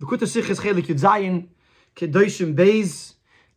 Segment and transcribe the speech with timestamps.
[0.00, 1.48] The Kuta Sichas Chelik Yud Zayin,
[1.96, 3.14] Kedoshim Beis,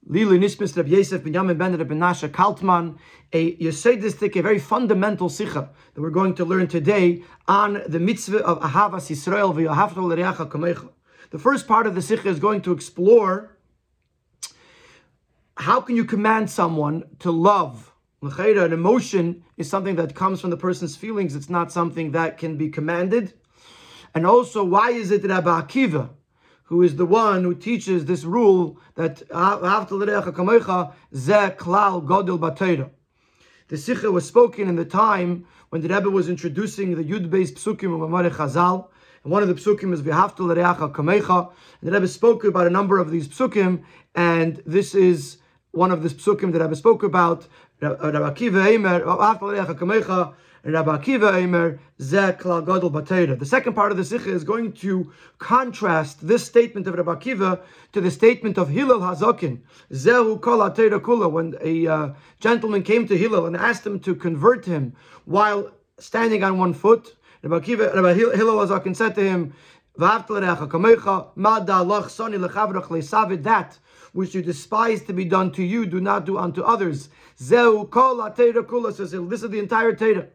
[0.10, 2.98] Lilu Nishmis Reb Yosef Ben Yamin Ben Reb Menashe Kaltman,
[3.32, 8.40] a Yosedistic, a very fundamental Sicha that we're going to learn today on the mitzvah
[8.40, 10.90] of Ahavas Yisrael v'Yahavto L'Reacha Kamecha.
[11.30, 13.56] The first part of the Sicha is going to explore
[15.58, 17.94] how can you command someone to love?
[18.24, 21.36] An emotion is something that comes from the person's feelings.
[21.36, 23.34] It's not something that can be commanded.
[24.16, 26.10] And also, why is it Rabbi Akiva,
[26.72, 29.22] who is the one who teaches this rule that
[32.40, 32.90] batera.
[33.68, 37.94] The sikha was spoken in the time when the Rebbe was introducing the Yud-based psukim
[37.94, 38.88] of Amare Chazal,
[39.26, 41.52] and one of the psukim is v'haftal l'reacha kamecha.
[41.82, 43.84] And the Rebbe spoke about a number of these psukim,
[44.16, 45.40] and this is
[45.72, 47.48] one of the psukim that Rebbe spoke about.
[47.82, 50.34] Rabbi Akiva Eimer, oh, v'haftal l'reacha kamecha.
[50.64, 51.80] Rabbi Akiva Eimer.
[51.98, 57.62] The second part of the Sikha is going to contrast this statement of Rabbi Akiva
[57.94, 59.60] to the statement of Hillel Hazakin.
[59.92, 61.32] Zehu Kol Kula.
[61.32, 64.94] When a uh, gentleman came to Hillel and asked him to convert him
[65.26, 69.54] while standing on one foot, Rabbi Akiva, Rabbi Hillel Hazakin said to him,
[69.98, 70.30] that
[74.14, 77.10] which you despise to be done to you, do not do unto others.
[77.38, 80.28] Zehu kol kula says this is the entire Torah.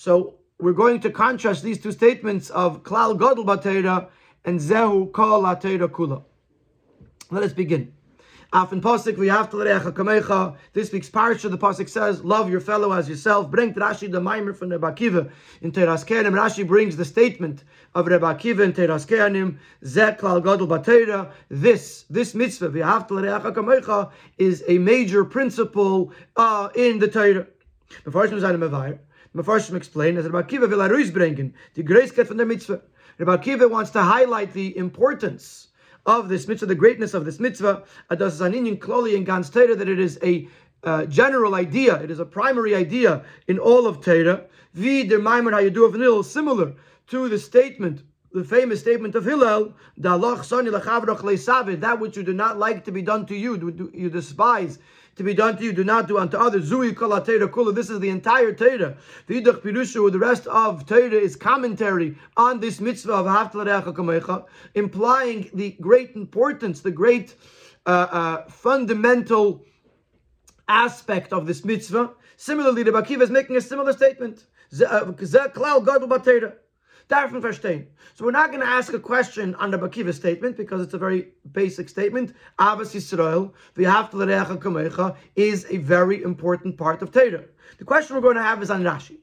[0.00, 4.08] So we're going to contrast these two statements of Klal Godel Batera
[4.46, 6.24] and Zehu Kol Atera Kula.
[7.30, 7.92] Let us begin.
[8.50, 10.56] Afin have to lerecha kamecha.
[10.72, 14.56] This week's parsha, the Pasik says, "Love your fellow as yourself." Bring Rashi the Maimer
[14.56, 16.32] from Rebbe Akiva in Teras Kehanim.
[16.32, 17.64] Rashi brings the statement
[17.94, 19.58] of Rebbe Akiva in Teras Kehanim.
[19.84, 21.30] Zek klal gadol batera.
[21.50, 27.46] This this mitzvah to lerecha kamecha is a major principle uh, in the Torah.
[28.04, 28.98] The first is Mavayir.
[29.34, 32.82] Mefarshim explain as Rabbi Akiva will bringen, the grace from the mitzvah.
[33.18, 35.68] Rabbi Akiva wants to highlight the importance
[36.04, 40.00] of this mitzvah, the greatness of this mitzvah, adas zanin kloli in Gans that it
[40.00, 40.48] is a
[40.82, 44.46] uh, general idea, it is a primary idea in all of Torah.
[44.74, 46.72] Vi der Maimer Hayadur of similar
[47.08, 48.02] to the statement,
[48.32, 53.36] the famous statement of Hillel, that which you do not like to be done to
[53.36, 54.78] you, you despise
[55.20, 56.70] to be done to you, do not do unto others.
[56.70, 57.74] Zui kula.
[57.74, 58.96] This is the entire Torah.
[59.28, 65.76] V'idach pirushu, the rest of Torah is commentary on this mitzvah of kamecha, implying the
[65.80, 67.34] great importance, the great
[67.84, 69.62] uh, uh, fundamental
[70.68, 72.12] aspect of this mitzvah.
[72.38, 74.46] Similarly, the Bakiva is making a similar statement.
[77.10, 77.86] Verstehen.
[78.14, 80.98] So we're not going to ask a question on the Bakiva statement because it's a
[80.98, 82.34] very basic statement.
[82.58, 87.44] Avas Yisrael, v'yahavta kamecha, is a very important part of Torah.
[87.78, 89.18] The question we're going to have is on Rashi.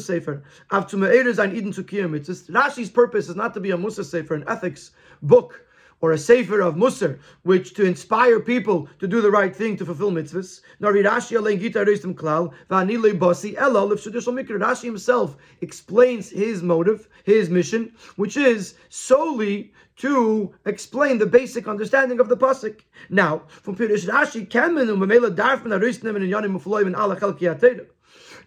[0.00, 0.42] Sefer,
[0.86, 4.90] zu Rashi's purpose is not to be a Musa Sefer, an ethics
[5.22, 5.64] book,
[6.04, 9.86] or a sefer of Musar, which to inspire people to do the right thing to
[9.86, 10.60] fulfill mitzvahs.
[14.58, 22.20] Rashi himself explains his motive, his mission, which is solely to explain the basic understanding
[22.20, 22.80] of the pasuk.
[23.08, 24.46] Now, from Pirush Rashi,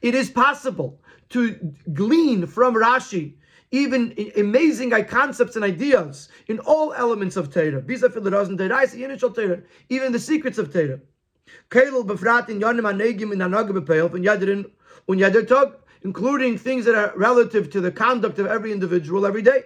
[0.03, 3.33] it is possible to glean from Rashi
[3.71, 7.83] even amazing concepts and ideas in all elements of Torah.
[9.89, 10.99] Even the secrets of Torah.
[16.03, 19.63] Including things that are relative to the conduct of every individual every day.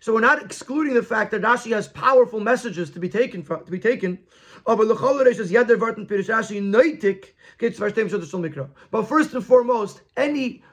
[0.00, 3.64] So we're not excluding the fact that Rashi has powerful messages to be taken from,
[3.64, 4.18] to be taken.
[4.64, 4.76] But
[9.04, 10.64] first and foremost, any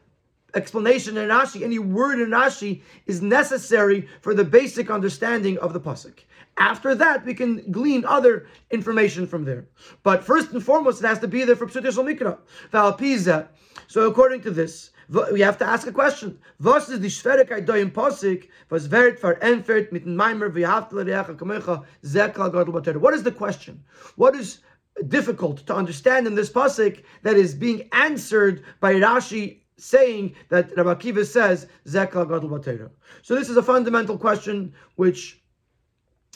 [0.55, 5.79] explanation in Rashi, any word in Rashi is necessary for the basic understanding of the
[5.79, 6.19] pasuk.
[6.57, 9.65] After that, we can glean other information from there.
[10.03, 13.47] But first and foremost, it has to be there for Psutis Mikra.
[13.87, 14.91] So according to this,
[15.31, 16.37] we have to ask a question.
[16.59, 23.31] Was is im Posik, was wird verämpft mit wie kamecha, zekla gadol What is the
[23.31, 23.83] question?
[24.17, 24.59] What is
[25.07, 30.93] difficult to understand in this Posik that is being answered by Rashi saying that Rabbi
[30.93, 32.89] Akiva says Zekla Gadol Batera.
[33.21, 35.41] So this is a fundamental question which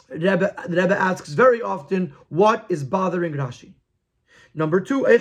[0.09, 3.73] Rebbe, Rebbe asks very often: What is bothering Rashi?
[4.55, 5.17] Number two, Why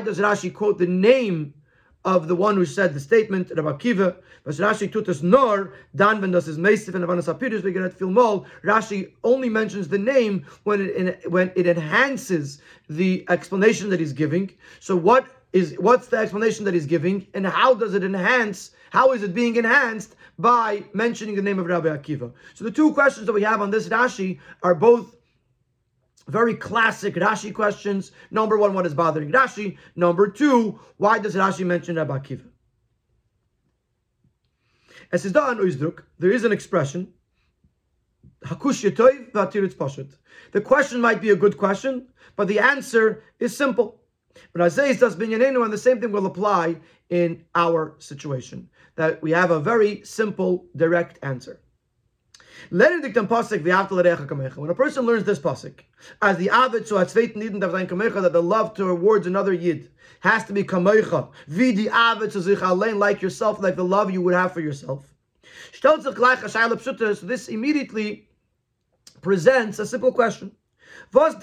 [0.00, 1.54] does Rashi quote the name
[2.04, 6.30] of the one who said the statement, Rabbi Kiva, was Rashi tutus nor, dan when
[6.30, 10.80] das is meisif and avanas apirus, we get filmol, Rashi only mentions the name when
[10.80, 14.50] it, when it enhances the explanation that he's giving.
[14.80, 18.70] So what is what's the explanation that he's giving, and how does it enhance?
[18.90, 22.32] How is it being enhanced by mentioning the name of Rabbi Akiva?
[22.54, 25.16] So the two questions that we have on this Rashi are both
[26.30, 28.12] very classic Rashi questions.
[28.30, 29.76] Number one, what is bothering Rashi?
[29.96, 32.46] Number two, why does Rashi mention Rabbi Akiva?
[35.12, 35.52] Es ist da
[36.18, 37.12] there is an expression,
[38.42, 38.56] The
[40.64, 44.00] question might be a good question, but the answer is simple.
[44.52, 46.76] But Azayis does binyanenu, and the same thing will apply
[47.10, 48.70] in our situation.
[48.96, 51.60] That we have a very simple, direct answer.
[52.68, 55.80] When a person learns this pasuk,
[56.20, 59.90] as the avid so at niden kamecha that the love towards another yid
[60.20, 64.34] has to be kamecha, die avid zu sich like yourself, like the love you would
[64.34, 65.06] have for yourself.
[65.72, 68.28] So this immediately
[69.22, 70.52] presents a simple question.
[71.12, 71.38] Why does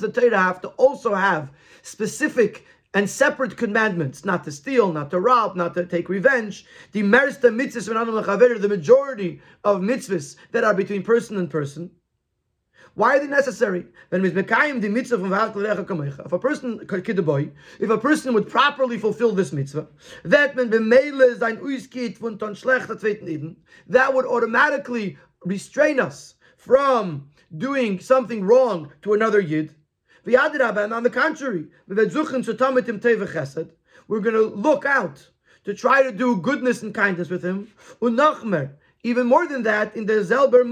[0.00, 1.50] the Torah have to also have
[1.82, 6.64] specific and separate commandments, not to steal, not to rob, not to take revenge.
[6.92, 11.90] The merista mitzvahs the majority of mitzvahs that are between person and person.
[12.94, 13.86] Why are they necessary?
[14.10, 14.36] If
[16.32, 16.80] a person
[17.78, 19.86] if a person would properly fulfill this mitzvah,
[20.24, 20.56] that
[23.86, 29.76] that would automatically restrain us from doing something wrong to another yid.
[30.24, 31.96] And on the contrary, we're
[34.20, 35.28] going to look out
[35.64, 37.68] to try to do goodness and kindness with him.
[39.04, 40.64] Even more than that, in the Zelber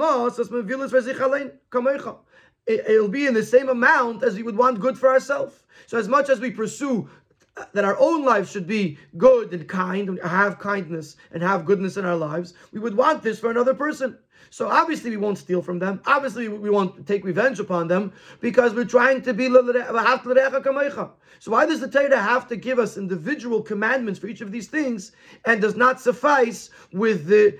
[2.66, 5.64] it'll be in the same amount as we would want good for ourselves.
[5.86, 7.08] So as much as we pursue
[7.56, 11.64] uh, that our own life should be good and kind, and have kindness and have
[11.64, 14.18] goodness in our lives, we would want this for another person.
[14.50, 16.00] So obviously we won't steal from them.
[16.06, 19.48] Obviously we won't take revenge upon them because we're trying to be.
[19.48, 24.68] So why does the Torah have to give us individual commandments for each of these
[24.68, 25.12] things
[25.44, 27.58] and does not suffice with the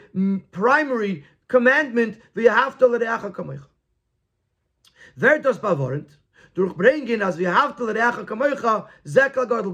[0.53, 2.21] primary commandment,
[5.19, 6.21] Wer das bewarnt,
[6.53, 9.73] durchbringen, als wir haftel reacha kamoicha, gadol.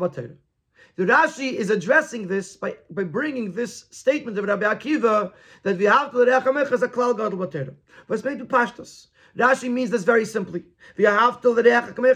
[0.96, 5.84] The Rashi is addressing this by, by bringing this statement of Rabbi Akiva that we
[5.84, 7.74] have to the is a klal gadol bater.
[8.08, 9.06] What's made to pashtas?
[9.36, 10.64] Rashi means this very simply.
[10.98, 11.62] We have to the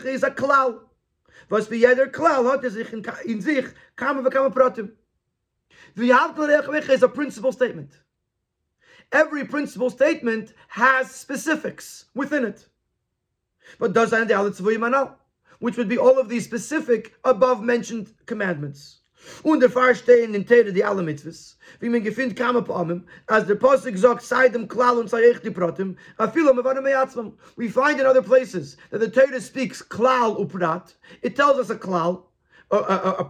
[0.05, 0.81] is a klal.
[1.49, 4.90] Was wie jeder klal hat er sich in, sich kamen wir kamen pratim.
[5.96, 7.93] We have to the is a principal statement.
[9.12, 12.67] Every principal statement has specifics within it.
[13.78, 15.25] But does that the
[15.58, 19.00] which would be all of these specific above mentioned commandments.
[19.43, 21.56] Und der stehen in die alle Mitzvahs.
[21.81, 23.56] Wie man gefind kam auf Amim, as der
[24.20, 27.32] seidem klal und sayech die Pratim, meyatzvam.
[27.56, 30.94] We find in other places that the Torah speaks klal uprat.
[31.23, 32.25] It tells us a klal,
[32.70, 33.25] a, a, a,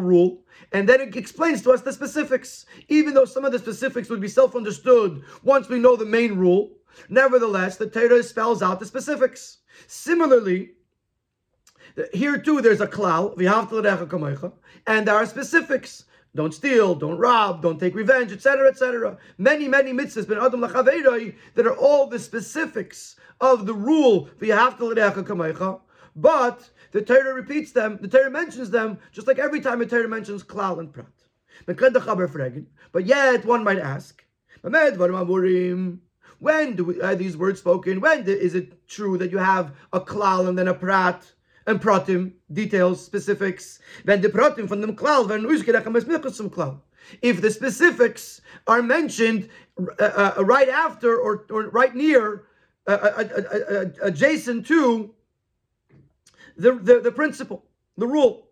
[0.00, 2.66] rule, and then it explains to us the specifics.
[2.88, 6.70] Even though some of the specifics would be self-understood once we know the main rule,
[7.08, 9.58] nevertheless, the Torah spells out the specifics.
[9.86, 10.74] Similarly,
[12.12, 13.34] here too there's a klal,
[14.86, 16.04] and there are specifics.
[16.32, 19.18] Don't steal, don't rob, don't take revenge, etc., etc.
[19.36, 24.30] Many, many mitzvahs, ben adam that are all the specifics of the rule,
[26.16, 30.06] but the Torah repeats them, the Torah mentions them, just like every time the Torah
[30.06, 31.06] mentions klal and prat.
[32.92, 34.24] But yet, one might ask,
[36.38, 38.00] when do we, are these words spoken?
[38.00, 41.30] When is it true that you have a klal and then a prat
[41.66, 43.80] and pratim, details, specifics?
[44.04, 46.80] When the pratim from the klal, when klal.
[47.22, 49.48] If the specifics are mentioned
[49.98, 52.44] uh, uh, right after or, or right near,
[52.86, 55.14] uh, uh, uh, uh adjacent to
[56.56, 57.64] the, the, the principle,
[57.96, 58.46] the rule.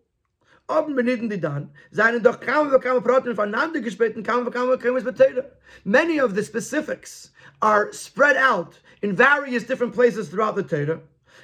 [5.85, 10.99] Many of the specifics are spread out in various different places throughout the Torah.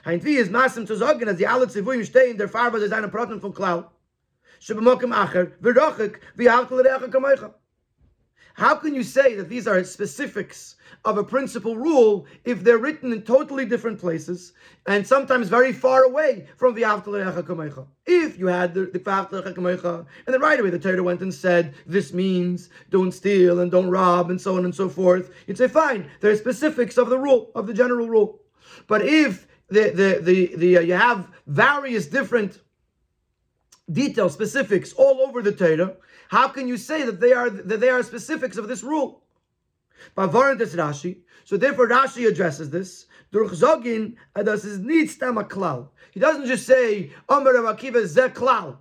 [0.06, 3.90] Zu sagen, as die alle Zivuim stehen, der Farbe Proton von Klau.
[4.62, 7.54] Acher, recha kamoicha.
[8.54, 13.12] How can you say that these are specifics of a principal rule if they're written
[13.12, 14.54] in totally different places
[14.86, 20.40] and sometimes very far away from the Avtalecha If you had the, the and then
[20.40, 24.40] right away the Torah went and said, this means don't steal and don't rob and
[24.40, 27.68] so on and so forth, you'd say, fine, there are specifics of the rule, of
[27.68, 28.40] the general rule.
[28.88, 32.62] But if the, the, the, the uh, you have various different
[33.92, 35.96] details, specifics all over the Torah,
[36.30, 39.24] how can you say that they are that they are specifics of this rule?
[40.18, 41.18] Rashi.
[41.46, 43.06] So therefore Rashi addresses this.
[43.32, 44.16] durch Zogin,
[44.80, 45.90] nicht stam a klal.
[46.12, 48.78] He doesn't just say, Omer Rav Akiva ze klal.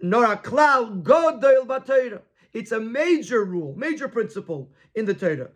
[0.00, 2.22] Nor a klal godel b'Torah.
[2.58, 5.50] It's a major rule, major principle in the Torah.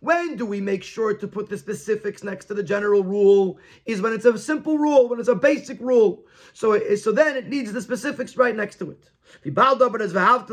[0.00, 3.58] When do we make sure to put the specifics next to the general rule?
[3.86, 6.26] Is when it's a simple rule, when it's a basic rule.
[6.52, 9.08] So, so then it needs the specifics right next to it.
[10.02, 10.46] is a.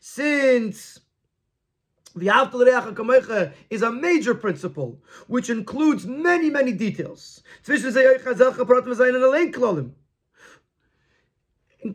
[0.00, 1.00] Since
[3.70, 7.42] is a major principle which includes many, many details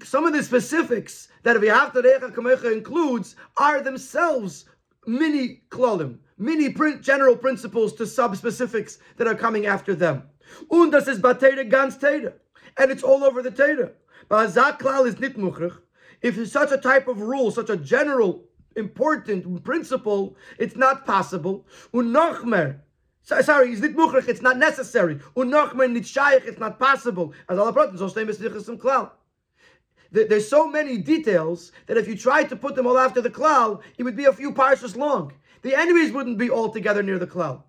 [0.04, 4.66] some of the specifics that V'yavta includes are themselves
[5.06, 10.24] mini klolim, mini general principles to sub-specifics that are coming after them.
[10.70, 12.02] Und das ist Batera ganz.
[12.78, 13.92] And it's all over the Teda.
[14.30, 15.36] But Zaklal is nit.
[16.22, 18.44] If such a type of rule, such a general,
[18.76, 21.66] important principle, it's not possible.
[21.94, 22.44] Noch
[23.24, 25.20] Sorry, it's not muchrich, it's not necessary.
[25.36, 27.34] Mehr nit shaykh, it's not possible.
[27.48, 29.12] As Allah brought, so mislichus some klal
[30.12, 33.82] there's so many details that if you tried to put them all after the klal,
[33.98, 35.34] it would be a few parshas long.
[35.62, 37.64] The enemies wouldn't be all together near the klal.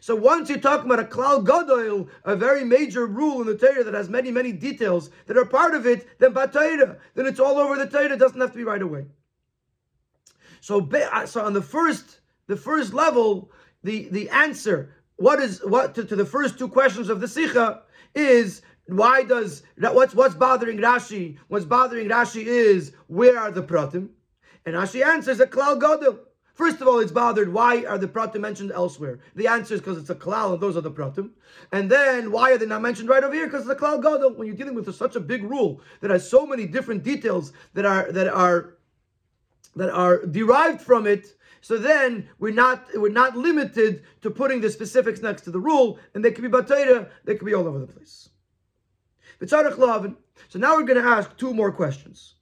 [0.00, 3.84] So once you're talking about a klal gadol, a very major rule in the Torah
[3.84, 7.58] that has many, many details that are part of it, then batayra, then it's all
[7.58, 8.12] over the Torah.
[8.12, 9.06] It doesn't have to be right away.
[10.64, 13.50] So, uh, so on the first, the first level,
[13.82, 17.82] the the answer, what is what to, to the first two questions of the sikha
[18.14, 21.36] is why does what's what's bothering Rashi?
[21.48, 24.08] What's bothering Rashi is where are the pratim?
[24.64, 26.20] And Rashi answers a klal gadol.
[26.54, 27.52] First of all, it's bothered.
[27.52, 29.18] Why are the pratim mentioned elsewhere?
[29.34, 31.32] The answer is because it's a klal, and those are the pratim.
[31.72, 33.48] And then why are they not mentioned right over here?
[33.48, 34.32] Because it's a klal gadol.
[34.32, 37.84] When you're dealing with such a big rule that has so many different details that
[37.84, 38.78] are that are
[39.76, 44.70] that are derived from it, so then we're not we're not limited to putting the
[44.70, 47.78] specifics next to the rule, and they could be batayra, they could be all over
[47.78, 48.28] the place.
[49.40, 52.34] So now we're going to ask two more questions.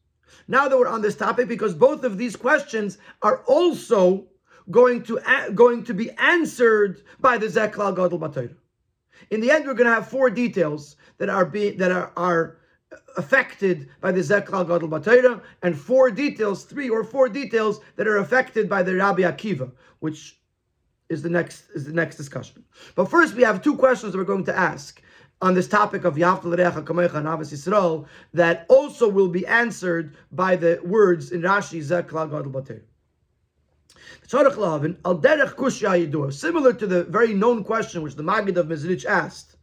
[0.49, 4.27] Now that we're on this topic, because both of these questions are also
[4.71, 5.21] going to
[5.55, 8.57] going to be answered by the Zeklal Gadol Batayra.
[9.31, 12.59] In the end, we're going to have four details that are being that are, are
[13.17, 18.19] affected by the Zeklal Gadol Batayra, and four details, three or four details that are
[18.19, 19.71] affected by the Rabbi Akiva,
[20.01, 20.39] which
[21.09, 22.65] is the next is the next discussion.
[22.95, 25.03] But first, we have two questions that we're going to ask
[25.43, 30.17] on this topic of Yaftal Recha Kamecha and Abbas Yisrael that also will be answered
[30.31, 32.85] by the words in Rashi Zeklal Gadol Bater.
[34.27, 34.51] Similar
[36.73, 39.57] to the very known question which the Maggid of Mezrich asked,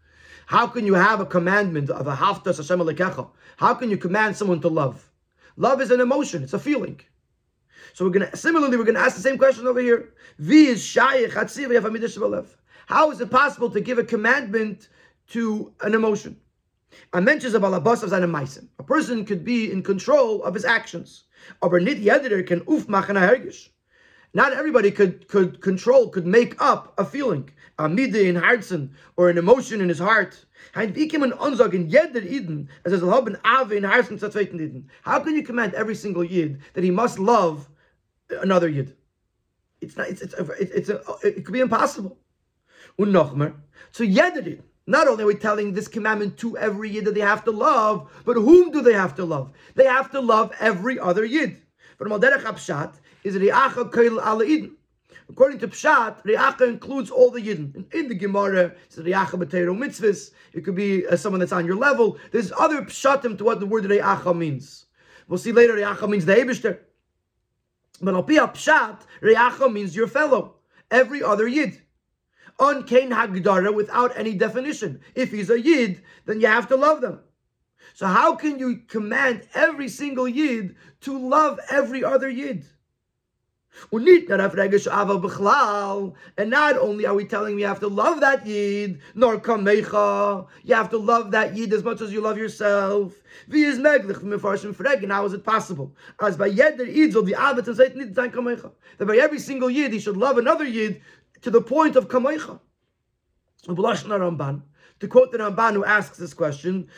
[0.50, 3.30] how can you have a commandment of a haftas Hashem alekecha?
[3.58, 5.08] How can you command someone to love?
[5.58, 7.00] Love is an emotion; it's a feeling.
[7.94, 10.12] So we're gonna similarly we're gonna ask the same question over here.
[12.88, 14.90] How is it possible to give a commandment
[15.28, 16.36] to an emotion.
[17.14, 18.70] A mentions of alabas of meisim.
[18.80, 21.26] A person could be in control of his actions.
[21.62, 23.70] Aber nit jeder can hergish.
[24.34, 29.30] Not everybody could could control, could make up a feeling, a midde in Herzen, or
[29.30, 30.46] an emotion in his heart.
[30.74, 31.08] How can you
[35.44, 37.68] command every single yid that he must love
[38.30, 38.96] another yid?
[39.82, 40.10] It's not.
[40.10, 42.20] It's it's it's, a, uh, it could be impossible.
[43.00, 43.54] Und noch mehr.
[43.92, 44.60] So jeder.
[44.86, 48.10] Not only are we telling this commandment to every yid that they have to love,
[48.26, 49.52] but whom do they have to love?
[49.76, 51.62] They have to love every other yid.
[52.00, 52.08] But
[53.36, 54.72] is Riacha Ala Yidin.
[55.30, 57.94] According to Pshat, Riacha includes all the Yidden.
[57.94, 60.32] In, the Gemara, it's Riacha B'Teiro Mitzvahs.
[60.54, 62.18] It could be uh, someone that's on your level.
[62.32, 64.86] There's other Pshatim to what the word Riacha means.
[65.28, 66.80] We'll see later, Riacha means the Ebishter.
[68.02, 70.56] But Al Pshat, Riacha means your fellow.
[70.90, 71.80] Every other Yid
[72.60, 75.00] on Kain Hagdara without any definition.
[75.16, 77.20] If he's a Yid, then you have to love them.
[77.94, 82.66] So how can you command every single Yid to love every other Yid?
[83.92, 84.06] And
[86.50, 90.90] not only are we telling you have to love that Yid, nor kamecha, you have
[90.90, 93.14] to love that Yid as much as you love yourself.
[93.50, 95.96] How is it possible?
[96.22, 96.48] As by
[98.98, 101.02] that by every single Yid he should love another Yid
[101.42, 102.10] to the point of.
[104.20, 104.62] Ramban,
[105.00, 106.90] to quote the Ramban who asks this question,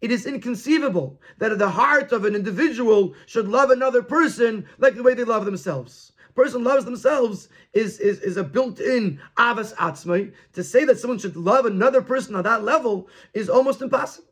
[0.00, 5.02] It is inconceivable that the heart of an individual should love another person like the
[5.02, 6.12] way they love themselves.
[6.28, 10.32] A person loves themselves is, is, is a built-in avas atzmai.
[10.54, 14.28] To say that someone should love another person on that level is almost impossible.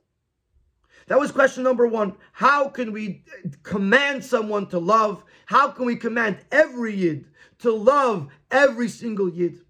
[1.09, 2.15] That was question number one.
[2.33, 3.25] How can we
[3.63, 5.25] command someone to love?
[5.47, 7.27] How can we command every Yid
[7.61, 9.61] to love every single Yid?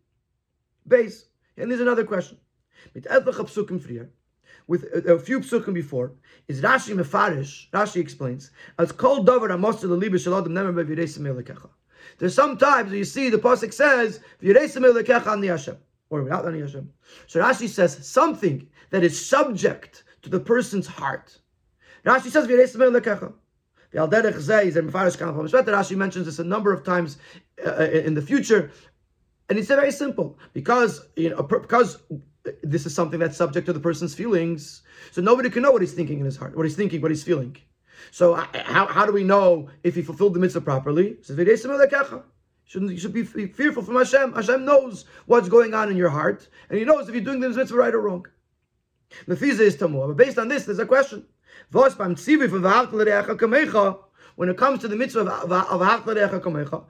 [0.87, 1.27] Base.
[1.57, 2.39] And there's another question.
[4.69, 6.13] With a, a few psukim before,
[6.47, 10.95] is Rashi Mefarish, Rashi explains, as kol davar amos the libe shalom never be
[12.19, 15.79] There's sometimes you see the pasuk says v'yiresim on the Hashem
[16.11, 16.93] or without any Hashem.
[17.27, 21.39] So Rashi says something that is subject to the person's heart.
[22.05, 22.77] Rashi says Rashi
[25.97, 27.17] mentions this a number of times
[27.67, 28.71] uh, in the future,
[29.49, 31.97] and it's very simple because you know because
[32.63, 35.95] this is something that's subject to the person's feelings, so nobody can know what he's
[35.95, 37.57] thinking in his heart, what he's thinking, what he's feeling.
[38.11, 41.17] So how, how do we know if he fulfilled the mitzvah properly?
[42.69, 44.35] Shouldn't, you should be fearful from Hashem.
[44.35, 47.49] Hashem knows what's going on in your heart, and He knows if you're doing the
[47.49, 48.27] mitzvah right or wrong.
[49.27, 50.09] Lefiza is tamur.
[50.09, 51.25] But based on this, there's a question.
[51.71, 51.87] When
[54.51, 56.85] it comes to the mitzvah of Hachtarecha Kamecha,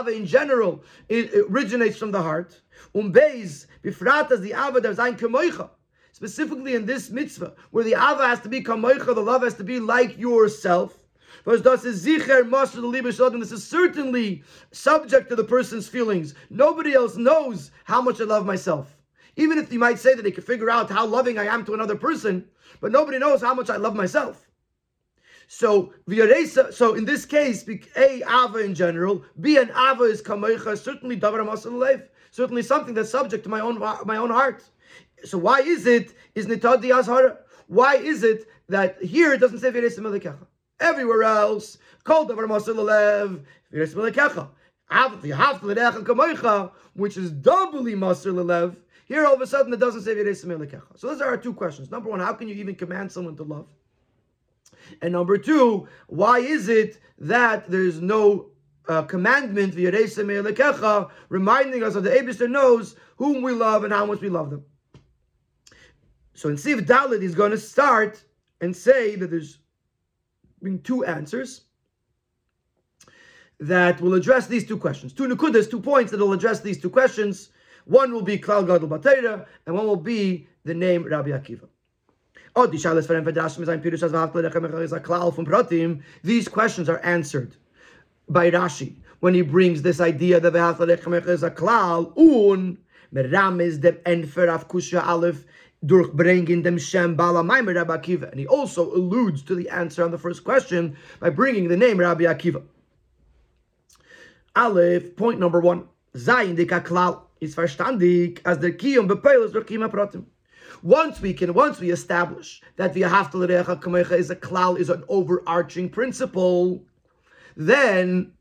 [0.00, 2.60] Ava, in general, it originates from the heart.
[2.94, 5.70] Um Beis, Bifrat as the Ava, there's ein Kamecha.
[6.12, 9.64] Specifically in this mitzvah, where the Ava has to be Kamecha, the love has to
[9.64, 10.98] be like yourself.
[11.44, 13.40] Because thus is zicher master the libishadin.
[13.40, 14.42] This is certainly
[14.72, 16.34] subject to the person's feelings.
[16.50, 18.96] Nobody else knows how much I love myself.
[19.36, 21.74] Even if you might say that they can figure out how loving I am to
[21.74, 22.44] another person,
[22.80, 24.48] but nobody knows how much I love myself.
[25.46, 25.94] So,
[26.70, 27.66] so in this case,
[27.96, 32.02] A, Ava in general, B, an Ava is Kamecha, certainly Davar Masal
[32.38, 34.62] certainly something that's subject to my own my own heart.
[35.24, 37.36] So why is it, is Nitadi Azhara?
[37.66, 40.36] Why is it that here it doesn't say Melikecha?
[40.78, 42.74] Everywhere else, called over Masr
[46.94, 48.76] which is doubly Masr Lelev.
[49.06, 51.90] Here, all of a sudden, it doesn't say So those are our two questions.
[51.90, 53.66] Number one, how can you even command someone to love?
[55.02, 58.50] And number two, why is it that there's no
[58.88, 59.74] uh, commandment
[61.28, 64.64] reminding us of the Abishter knows whom we love and how much we love them.
[66.34, 68.24] So in Siv Dalit, he's going to start
[68.60, 69.58] and say that there's
[70.60, 71.62] bring two answers
[73.60, 75.12] that will address these two questions.
[75.12, 77.50] Two nukudas, two points that will address these two questions.
[77.84, 81.68] One will be Klal Gadol Batera, and one will be the name Rabbi Akiva.
[86.24, 87.56] These questions are answered
[88.28, 92.78] by Rashi when he brings this idea that the is a klal un
[93.12, 95.44] meramis dem enfer af kusha aleph
[95.84, 98.30] durchbringen dem Shem Bala Maimer Rabbi Akiva.
[98.30, 101.98] And he also alludes to the answer on the first question by bringing the name
[101.98, 102.62] Rabbi Akiva.
[104.56, 105.88] Aleph, point number one.
[106.16, 110.24] Zayin dika klal is verstandig as der kiyum bepeilis durch kima pratim.
[110.82, 113.48] Once we can, once we establish that the haftal
[114.12, 116.84] is a klal, is an overarching principle,
[117.58, 118.32] then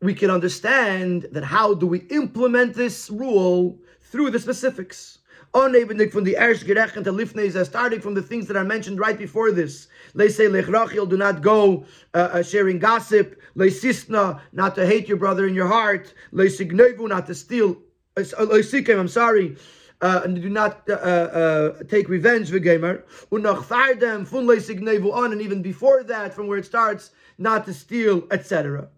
[0.00, 5.18] we can understand that how do we implement this rule through the specifics
[5.54, 9.18] unevendig from the Ersh Gerechen to Lifnei starting from the things that are mentioned right
[9.18, 9.88] before this.
[10.14, 13.40] They say Lechrachil, do not go uh, uh, sharing gossip.
[13.56, 16.12] Leisisna, not to hate your brother in your heart.
[16.32, 17.78] Leisignevu, not to steal.
[18.16, 19.56] Uh, Leisikem, I'm sorry.
[20.00, 23.02] Uh, and do not uh, uh, take revenge, v'gemer.
[23.32, 27.74] Unach fardem, fun leisignevu on, and even before that, from where it starts, not to
[27.74, 28.88] steal, etc.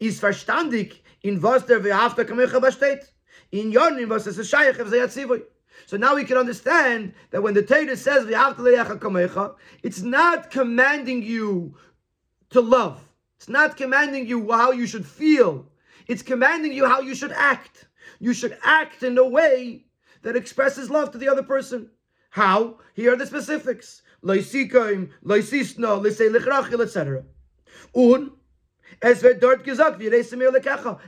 [0.00, 3.12] Is verstandig in was der Vehafta Kamecha besteht
[3.52, 5.42] in Yonim versus a Shaykh of Zayat
[5.86, 11.76] So now we can understand that when the Torah says kamecha, it's not commanding you
[12.50, 13.00] to love.
[13.36, 15.66] It's not commanding you how you should feel.
[16.06, 17.88] It's commanding you how you should act.
[18.18, 19.84] You should act in a way
[20.22, 21.90] that expresses love to the other person.
[22.30, 22.78] How?
[22.94, 24.02] Here are the specifics.
[24.24, 27.24] Leisikaim, leisisna, leisei lichrachil, etc.
[27.94, 28.32] Un,
[29.02, 30.00] wird dort gesagt,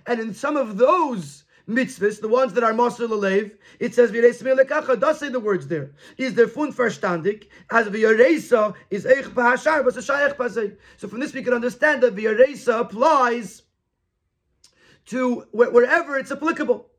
[0.07, 4.59] and in some of those mitzvahs, the ones that are Mosul Alev, it says V'yreismi
[4.59, 5.93] lekacha, does say the words there.
[6.19, 10.77] Is there fun verstandig, as V'yreisa is Eich B'hashar, but Shayach B'azei.
[10.97, 13.63] So from this we can understand that V'yreisa applies
[15.07, 16.91] to wherever it's applicable.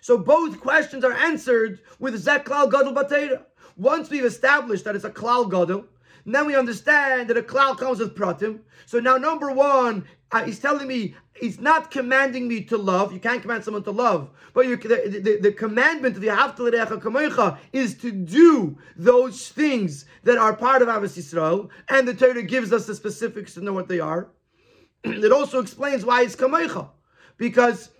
[0.00, 3.44] So both questions are answered with Zek Klal Gadol Batera.
[3.76, 5.84] Once we've established that it's a Klal Gadol,
[6.26, 8.60] then we understand that a cloud comes with pratim.
[8.86, 13.12] So now, number one, uh, he's telling me he's not commanding me to love.
[13.12, 17.58] You can't command someone to love, but you, the, the, the, commandment of the Kamecha
[17.72, 22.72] is to do those things that are part of Abbas Yisrael, and the Torah gives
[22.72, 24.28] us the specifics to know what they are.
[25.04, 26.90] it also explains why it's Kamecha,
[27.38, 27.90] because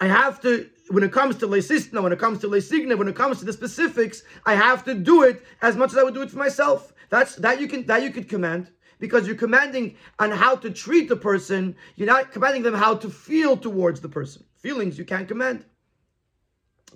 [0.00, 3.16] I have to when it comes to leisistna, when it comes to leisigna, when it
[3.16, 6.22] comes to the specifics, I have to do it as much as I would do
[6.22, 6.92] it for myself.
[7.10, 11.08] That's that you can that you could command because you're commanding on how to treat
[11.08, 11.76] the person.
[11.96, 14.44] You're not commanding them how to feel towards the person.
[14.56, 15.64] Feelings you can't command.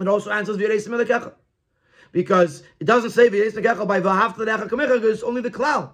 [0.00, 0.56] It also answers
[2.12, 3.56] because it doesn't say by it's
[5.22, 5.90] only the klal.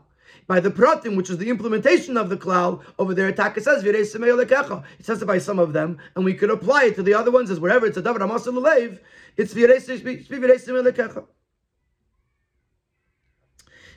[0.46, 4.07] By the pratim, which is the implementation of the klal, over there, Taka says It
[5.00, 7.50] says it by some of them, and we could apply it to the other ones
[7.50, 8.98] as wherever it's a davar amasal leiv,
[9.37, 9.54] it's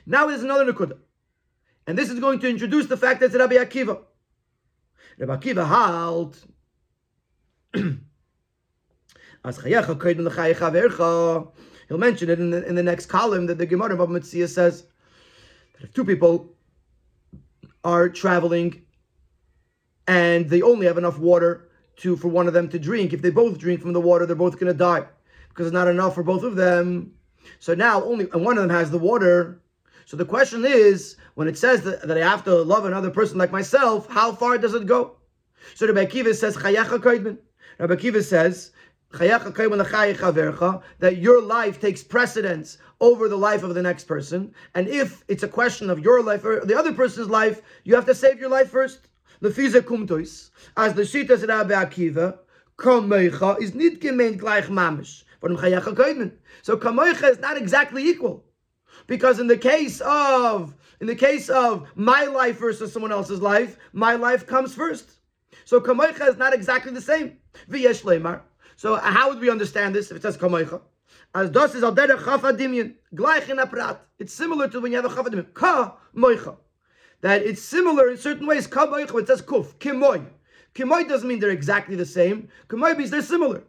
[0.06, 0.98] Now there's another nekuda,
[1.86, 4.00] and this is going to introduce the fact that it's Rabbi Akiva.
[5.18, 6.42] Rabbi Akiva halt.
[11.88, 14.84] He'll mention it in the, in the next column that the Gemara of Mitzvah says
[15.80, 16.54] if two people
[17.84, 18.82] are traveling
[20.06, 23.30] and they only have enough water to for one of them to drink, if they
[23.30, 25.04] both drink from the water, they're both going to die
[25.48, 27.12] because it's not enough for both of them.
[27.58, 29.60] So now only one of them has the water.
[30.06, 33.38] So the question is, when it says that, that I have to love another person
[33.38, 35.16] like myself, how far does it go?
[35.74, 37.38] So Rabbi Akiva says, Kaidman.
[37.78, 38.72] Rabbi Akiva says
[41.00, 44.54] that your life takes precedence over the life of the next person.
[44.74, 48.06] And if it's a question of your life or the other person's life, you have
[48.06, 49.08] to save your life first.
[49.42, 52.38] Lefiza kumtois, as the Shita said Rabbi Akiva,
[52.76, 55.22] kamecha is nit gemeint gleich mamish.
[56.62, 58.44] So kamecha is not exactly equal.
[59.06, 63.78] Because in the case of in the case of my life versus someone else's life,
[63.92, 65.08] my life comes first.
[65.64, 67.38] So kamecha is not exactly the same.
[68.76, 70.80] So how would we understand this if it says kamoicha?
[71.34, 73.98] As das is al derech chafadimian, gleich in aprat.
[74.18, 75.52] It's similar to when you have a chafadimian.
[75.54, 76.56] Ka moicha.
[77.20, 78.66] That it's similar in certain ways.
[78.66, 80.24] Ka moicha, it says kuf, kimoy.
[80.74, 82.48] Kimoy doesn't mean they're exactly the same.
[82.68, 83.64] Kimoy means they're similar.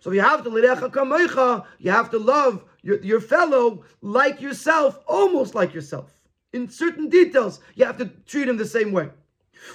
[0.00, 4.98] So you have to lirecha kamoicha, you have to love your, your fellow like yourself,
[5.06, 6.10] almost like yourself.
[6.52, 9.10] In certain details, you have to treat him the same way.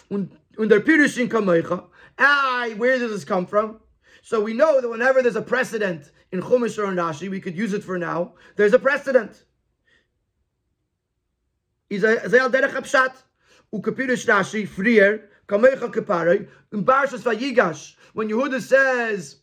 [0.09, 1.85] When, when they're pirushing kamoicha,
[2.19, 3.79] ah, where does this come from?
[4.27, 7.55] So we know that whenever there's a precedent in Chumash or in Rashi, we could
[7.55, 8.33] use it for now.
[8.57, 9.41] There's a precedent.
[11.89, 13.13] Izayal derech apshat.
[13.73, 19.37] Ukapirish Rashi, frier, kamecha kapare, in Barshas Vayigash, when Yehuda says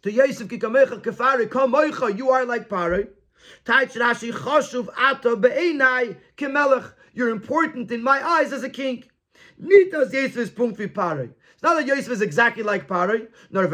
[0.00, 3.08] to Yosef ki kamecha kafare, kamecha, you are like pare.
[3.66, 9.04] Taich Rashi, choshuv ato be'enai kemelech, you're important in my eyes as a king.
[9.62, 11.34] Nitas Yosef is punkt vi pare.
[11.64, 13.66] Not that Yosef is exactly like Paray, nor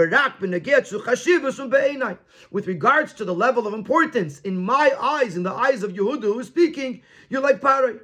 [2.53, 6.23] With regards to the level of importance, in my eyes, in the eyes of Yehuda
[6.23, 7.99] who is speaking, you're like Paray.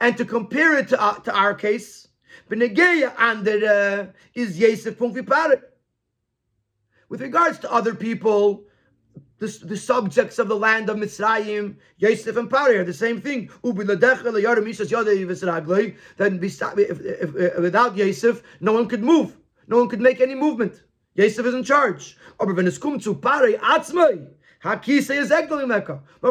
[0.00, 2.08] And to compare it to, uh, to our case,
[2.50, 5.00] uh, is Yosef.
[7.08, 8.64] With regards to other people,
[9.42, 13.50] the, the subjects of the land of Mitzrayim, Yosef and Pari are the same thing.
[13.64, 13.98] Then
[16.40, 19.36] if, if, if, without Yosef, no one could move.
[19.66, 20.82] No one could make any movement.
[21.14, 22.16] Yosef is in charge.
[22.38, 22.54] But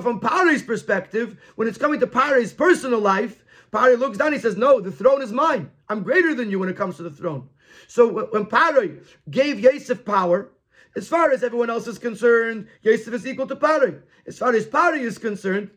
[0.03, 4.55] from Pari's perspective, when it's coming to Pari's personal life, Pari looks down, he says,
[4.55, 5.69] No, the throne is mine.
[5.89, 7.49] I'm greater than you when it comes to the throne.
[7.89, 10.49] So when Pari gave Yosef power,
[10.95, 13.95] as far as everyone else is concerned, Yosef is equal to Pari.
[14.27, 15.71] As far as Pari is concerned,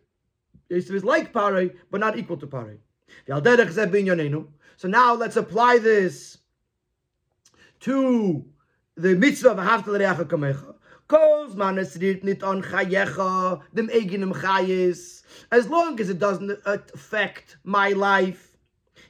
[0.68, 2.79] Yosef is like Pari, but not equal to Pari.
[4.77, 6.38] So now let's apply this
[7.81, 8.44] to
[8.96, 10.74] the mitzvah of Haftal Kamecha.
[15.53, 18.55] As long as it doesn't affect my life,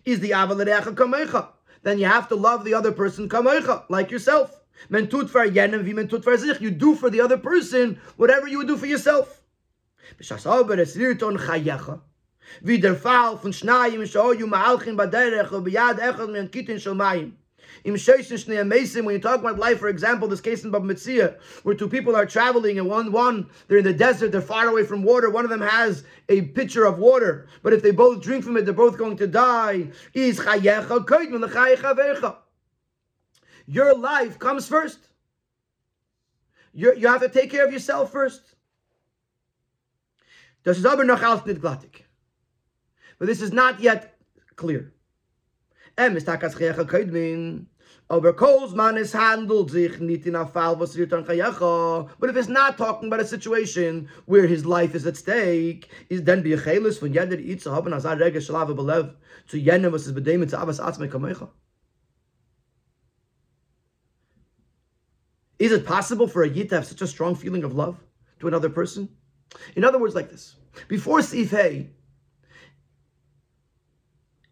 [0.04, 0.64] is the Aval
[0.94, 1.48] Kamecha.
[1.82, 4.63] Then you have to love the other person Kamecha, like yourself.
[4.88, 6.60] Men for jenem wie men tut for sich.
[6.60, 9.40] You do for the other person whatever you would do for yourself.
[14.46, 14.96] Ma'alchin
[15.52, 17.32] o biyad echad kitin shel mayim.
[17.84, 20.86] Im shnei amesim, when you talk about life, for example, this case in Bab
[21.62, 24.84] where two people are traveling and one, one, they're in the desert, they're far away
[24.84, 28.44] from water, one of them has a pitcher of water, but if they both drink
[28.44, 29.88] from it, they're both going to die.
[30.12, 32.36] Is chayecha l'chayecha vecha
[33.66, 34.98] your life comes first.
[36.74, 38.42] you you have to take care of yourself first.
[40.64, 40.76] But
[43.20, 44.18] this is not yet
[44.56, 44.92] clear.
[45.96, 46.40] In was But
[52.30, 56.42] if it's not talking about a situation where his life is at stake, is then
[56.42, 59.14] be a chelis von jeder Itza haben as a rege shlave belev
[59.46, 61.48] zu jenem was is bedemen zu avas atzme kamecha.
[65.58, 67.98] Is it possible for a yid to have such a strong feeling of love
[68.40, 69.08] to another person?
[69.76, 70.56] In other words, like this.
[70.88, 71.52] Before Sif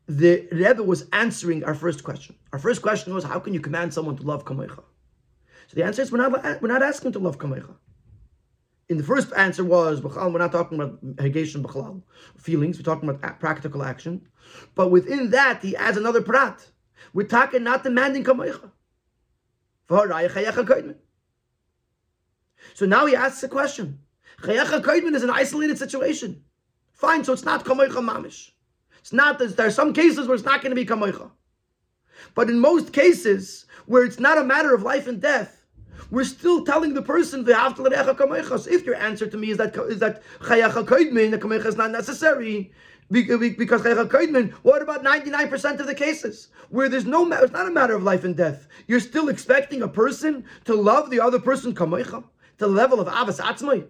[0.08, 2.36] the Rebbe was answering our first question.
[2.52, 4.82] Our first question was, how can you command someone to love Kamecha?
[5.68, 7.74] So the answer is, we're not, we're not asking to love Kamecha.
[8.88, 12.02] In the first answer was, we're not talking about Hegeshim B'chalal,
[12.36, 14.28] feelings, we're talking about practical action.
[14.74, 16.66] But within that, he adds another prat.
[17.14, 18.70] We're talking not demanding Kamecha.
[19.88, 20.04] So
[22.86, 23.98] now he asks a question.
[24.42, 26.42] Chayacha Kaidman is an isolated situation.
[26.92, 28.50] Fine, so it's not Kamoicha Mamish.
[29.00, 31.30] It's not, there are some cases where it's not going to be Kamoicha.
[32.34, 35.66] But in most cases, where it's not a matter of life and death,
[36.10, 40.22] we're still telling the person so if your answer to me is that is that
[40.40, 42.72] chayacha koidmin, the kamecha is not necessary
[43.10, 43.82] because.
[44.62, 47.94] What about ninety nine percent of the cases where there's no it's not a matter
[47.94, 48.68] of life and death?
[48.86, 52.24] You're still expecting a person to love the other person to
[52.58, 53.86] the level of avas atzmai.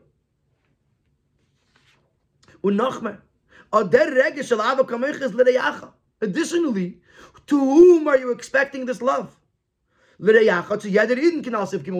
[6.20, 7.00] Additionally,
[7.46, 9.34] to whom are you expecting this love?
[10.18, 10.48] We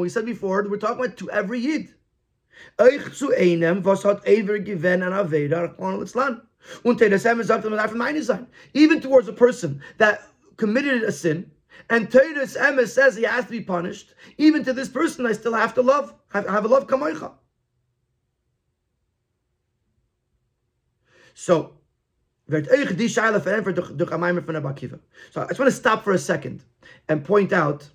[0.09, 1.95] said before, we're talking about to every Yid.
[8.75, 10.23] Even towards a person that
[10.57, 11.51] committed a sin,
[11.91, 15.55] and Teres Emes says he has to be punished, even to this person I still
[15.55, 17.33] have to love, have, have a love kamoicha.
[21.35, 21.73] So,
[22.49, 22.79] so I just
[25.59, 26.63] want to stop for a second
[27.09, 27.89] and point out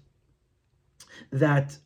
[1.32, 1.77] that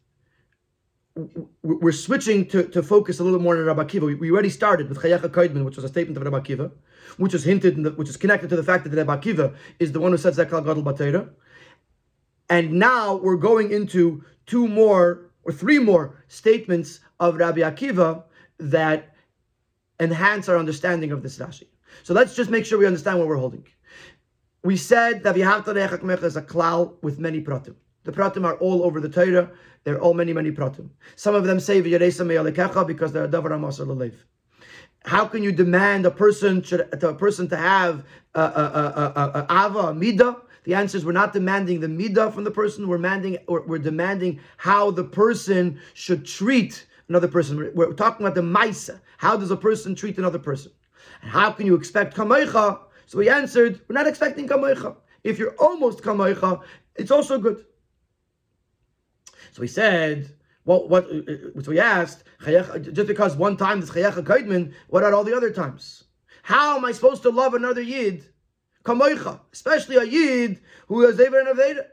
[1.64, 4.02] we're switching to, to focus a little more on Rabbi Akiva.
[4.02, 6.72] We, we already started with Chayacha Kaidman, which was a statement of Rabbi Akiva,
[7.18, 10.00] which is hinted, the, which is connected to the fact that Rabbi Akiva is the
[10.00, 11.30] one who says Zekal Gadol Batera.
[12.50, 18.24] And now we're going into two more or three more statements of Rabbi Akiva
[18.60, 19.16] that
[20.00, 21.68] enhance our understanding of this Rashi.
[22.04, 23.66] So let's just make sure we understand what we're holding.
[24.64, 27.76] We said that V'yahavta is a klal with many pratim.
[28.04, 29.52] The pratim are all over the Torah.
[29.84, 30.90] They're all many, many pratim.
[31.16, 34.14] Some of them say v'yaresa because they're davar amasar.
[35.04, 40.42] How can you demand a person should a person to have a, ava, midah?
[40.64, 42.88] The answer is we're not demanding the midah from the person.
[42.88, 47.58] We're demanding we're demanding how the person should treat another person.
[47.58, 49.02] We're, we're talking about the maisa.
[49.18, 50.72] How does a person treat another person?
[51.24, 52.80] And how can you expect kamoicha?
[53.08, 54.96] So we answered, we're not expecting kamoicha.
[55.24, 56.62] If you're almost kamoicha,
[56.96, 57.66] it's also good.
[59.52, 60.34] So he said,
[60.66, 61.06] well, what?
[61.06, 61.18] Uh,
[61.58, 65.36] uh, so we asked, just because one time this chayecha kaidman, what are all the
[65.36, 66.06] other times?
[66.44, 68.26] How am I supposed to love another yid,
[68.84, 71.86] kamoicha, especially a yid who has ever and aveda?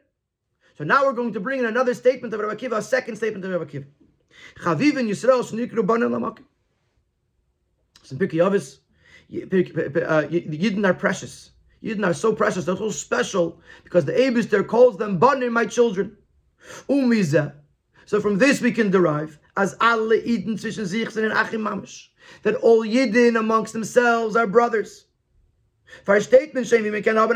[0.76, 3.44] So now we're going to bring in another statement of Rabbi Akiva, a second statement
[3.44, 3.86] of Rabbi Akiva.
[4.60, 6.44] Chaviv and Yisrael shnikru banan lamakim.
[8.02, 8.78] Some Pirkei Avos,
[9.30, 11.50] uh, Yidden are precious.
[11.82, 16.16] Yidden are so precious, they're so special because the Abishter calls them banim, my children.
[16.88, 17.54] Umiza.
[18.06, 22.08] So from this we can derive as alle Eden zwischen sich sind Achim Mamish,
[22.42, 25.06] that all Yidden amongst themselves are brothers.
[26.04, 27.34] Versteht man schon, wie man kann haben,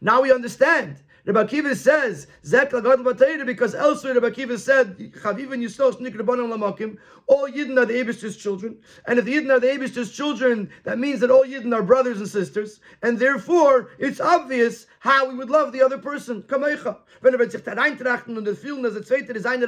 [0.00, 5.92] Now we understand Rabbi Akiva says, Zek because elsewhere Rabbi Akiva said, Chaviv and Yisrael
[5.92, 8.78] Shnik Lamakim, all Yidden are the Abish's children.
[9.06, 12.18] And if the Yidden are the Abish's children, that means that all Yidden are brothers
[12.18, 12.78] and sisters.
[13.02, 16.42] And therefore, it's obvious how we would love the other person.
[16.42, 16.98] Kamecha.
[17.20, 19.66] Wenn er sich da reintrachten und fühlen, dass der zweite ist einer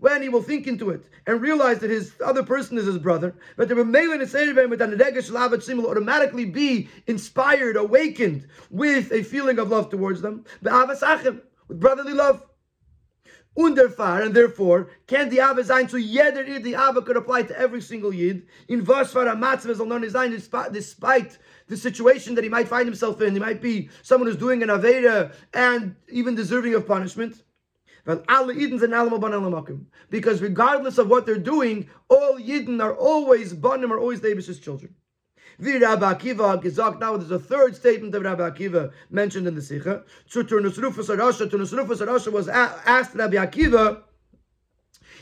[0.00, 3.34] when he will think into it and realize that his other person is his brother,
[3.56, 3.74] but the
[5.76, 12.42] will automatically be inspired, awakened with a feeling of love towards them, with brotherly love.
[13.58, 17.58] Underfar, and therefore, can the Ava sein zu jeder Yid, the Ava could apply to
[17.58, 19.26] every single Yid, in Vasfar
[20.08, 20.30] sein,
[20.72, 21.36] despite
[21.66, 23.34] the situation that he might find himself in.
[23.34, 27.42] He might be someone who's doing an Aveda and even deserving of punishment.
[30.10, 34.94] Because regardless of what they're doing, all Yidden are always Banim, are always David's children.
[35.58, 35.96] Now
[36.56, 40.04] there's a third statement of Rabbi Akiva mentioned in the Sikha.
[40.30, 44.02] Turnus Rufus Arasha, was asked Rabbi Akiva,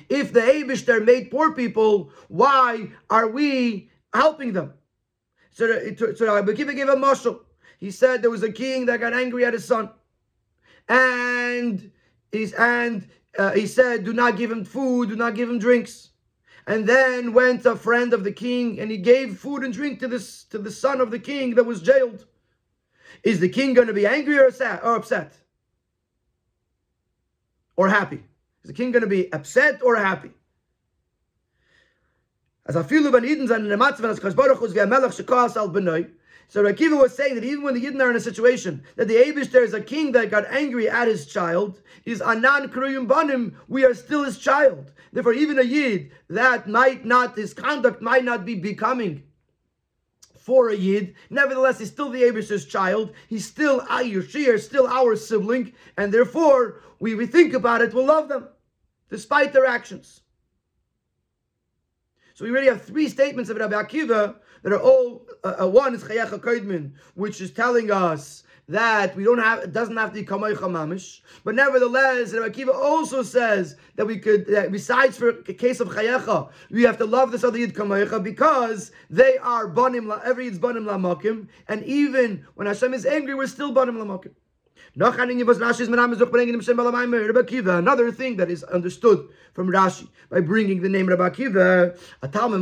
[0.08, 4.74] if the Abishter made poor people, why are we helping them?
[5.50, 5.66] So,
[6.14, 7.40] so Rabbi Akiva gave a mashal.
[7.78, 9.90] He said there was a king that got angry at his son.
[10.88, 11.90] And
[12.32, 16.10] He's, and uh, he said, Do not give him food, do not give him drinks.
[16.66, 20.08] And then went a friend of the king and he gave food and drink to
[20.08, 22.26] this to the son of the king that was jailed.
[23.22, 25.38] Is the king going to be angry or, sad, or upset?
[27.78, 28.16] or happy?
[28.64, 30.32] Is the king going to be upset or happy?
[32.66, 35.68] As afilu ben Eden and the nematzav as Baruch Hu melech shekas al.
[36.50, 39.16] So Rakiva was saying that even when the Yidden are in a situation that the
[39.16, 43.56] Abish there is a king that got angry at his child, is anan kruyum banim,
[43.68, 44.92] we are still his child.
[45.12, 49.24] Therefore, even a Yid that might not, his conduct might not be becoming
[50.38, 51.14] for a Yid.
[51.28, 53.12] Nevertheless, he's still the Abish's child.
[53.28, 58.06] He's still Ayur Shir, still our sibling, and therefore, we, we think about it, we'll
[58.06, 58.48] love them,
[59.10, 60.22] despite their actions.
[62.32, 65.94] So we already have three statements of Rabbi Akiva that are all uh, uh, one
[65.94, 70.20] is Chayecha Koidmin, which is telling us that we don't have it doesn't have to
[70.20, 75.30] be kamaycha mamish, but nevertheless, Rabbi Akiva also says that we could that besides for
[75.30, 79.68] a case of chayecha, we have to love this other yid kamaycha because they are
[79.68, 83.96] banim la every yid's banim lamakim, and even when Hashem is angry, we're still banim
[83.96, 84.32] lamakim.
[84.94, 85.26] Another
[88.12, 92.60] thing that is understood from Rashi by bringing the name Rabbi Akiva, a Talmud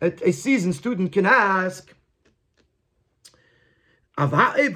[0.00, 1.94] a seasoned student can ask.
[4.20, 4.72] If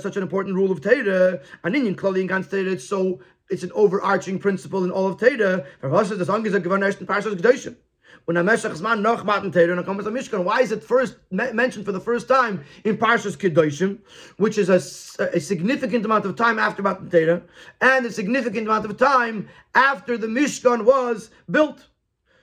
[0.00, 4.38] such an important rule of Torah, an Indian clothing against it's so it's an overarching
[4.38, 5.66] principle in all of Torah.
[5.80, 7.76] For us, the song is a and.
[8.24, 11.92] When Ameshach Zman noch Matan Torah and comes Mishkan, why is it first mentioned for
[11.92, 13.98] the first time in Parshas Kedoshim,
[14.36, 17.42] which is a, a significant amount of time after Matan Torah,
[17.80, 21.86] and a significant amount of time after the Mishkan was built?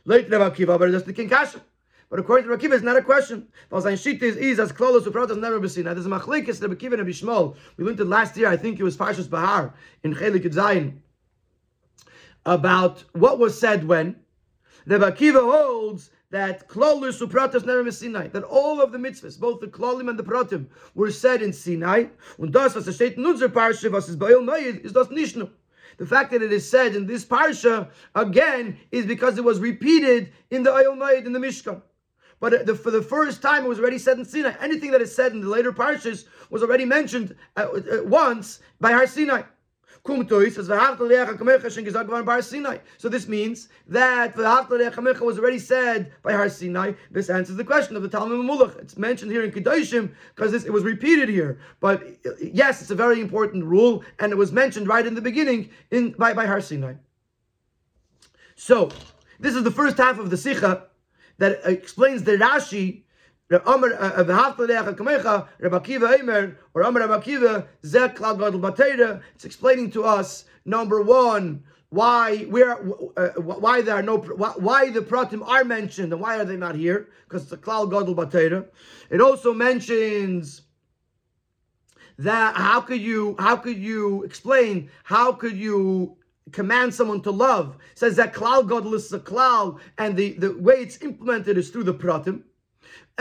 [0.05, 1.61] Late Rabbi Akiva, but it's the King Kasha.
[2.11, 3.47] But according to Rakiva, it's not a question.
[3.71, 4.05] Sein is,
[4.35, 5.59] is as klolos upratas never.
[5.59, 7.55] Now there's a machlekes Rabbi Akiva and Rabbi Yishmael.
[7.77, 8.49] We learned it last year.
[8.49, 10.97] I think it was Parshas Bahar in Chelek Zayin
[12.45, 14.17] about what was said when.
[14.85, 18.27] Rabbi Akiva holds that klolos upratas been Sinai.
[18.27, 22.05] That all of the mitzvahs, both the klolim and the pratim, were said in Sinai.
[22.39, 25.37] Und das was steht in unser Parsha, was is Baal Mayid, is das nicht
[25.97, 30.31] The fact that it is said in this parsha again is because it was repeated
[30.49, 31.81] in the Ayol Mayid in the Mishkan.
[32.39, 34.53] But the, for the first time, it was already said in Sinai.
[34.59, 38.91] Anything that is said in the later parshas was already mentioned uh, uh, once by
[38.93, 39.43] Har Sinai.
[40.03, 40.23] So
[43.09, 46.93] this means that the was already said by Har Sinai.
[47.11, 48.79] This answers the question of the Talmud Mulach.
[48.79, 51.59] It's mentioned here in Kedoshim because it was repeated here.
[51.79, 52.03] But
[52.41, 56.13] yes, it's a very important rule, and it was mentioned right in the beginning in
[56.13, 56.95] by, by Har Sinai.
[58.55, 58.89] So
[59.39, 60.87] this is the first half of the Sikha
[61.37, 63.03] that explains the Rashi.
[63.51, 63.57] Uh,
[69.35, 72.79] it's explaining to us number one why where
[73.17, 76.75] uh, why there are no why the pratim are mentioned and why are they not
[76.75, 78.65] here because it's a klal gadol batera.
[79.09, 80.61] It also mentions
[82.17, 86.15] that how could you how could you explain how could you
[86.51, 87.77] command someone to love.
[87.91, 91.69] It says that klal gadol is a klal, and the, the way it's implemented is
[91.69, 92.43] through the pratim.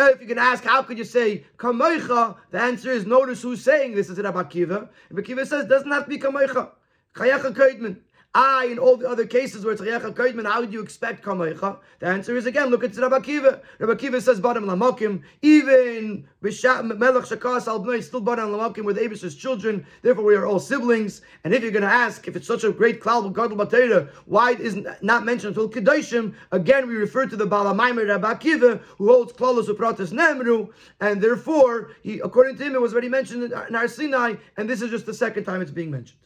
[0.08, 2.36] If you can ask, how could you say kamoicha?
[2.50, 4.88] The answer is notice who's saying this is Rabbi Akiva.
[5.10, 6.70] Rabbi Akiva says doesn't have to be kamoicha.
[7.14, 7.96] Chayacha kaidman.
[8.32, 11.78] I, in all the other cases where it's Chayacha Kaidman, how would you expect Kamaycha?
[11.98, 13.60] The answer is again, look at Rabbi Kiva.
[13.80, 19.84] Rabbi Kiva says, Badam Lamakim, even Melech Shakas al still Badam Lamakim with Abish's children,
[20.02, 21.22] therefore we are all siblings.
[21.42, 24.52] And if you're going to ask, if it's such a great cloud of Batera, why
[24.52, 26.32] it isn't not mentioned until Kedoshim?
[26.52, 31.90] Again, we refer to the Balamaimer Rabbi Kiva, who holds Klalos Upratis Nemru, and therefore,
[32.04, 35.04] he, according to him, it was already mentioned in our Sinai, and this is just
[35.04, 36.20] the second time it's being mentioned.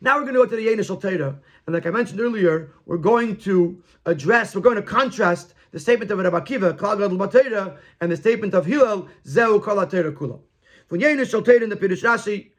[0.00, 2.98] Now we're going to go to the Yenish Torah, and like I mentioned earlier, we're
[2.98, 8.16] going to address, we're going to contrast the statement of Rabbi Akiva, Kal and the
[8.16, 10.40] statement of Hillel, Zeu Kol Kula.
[10.86, 12.50] From Yenish Torah in the Pirush Rashi,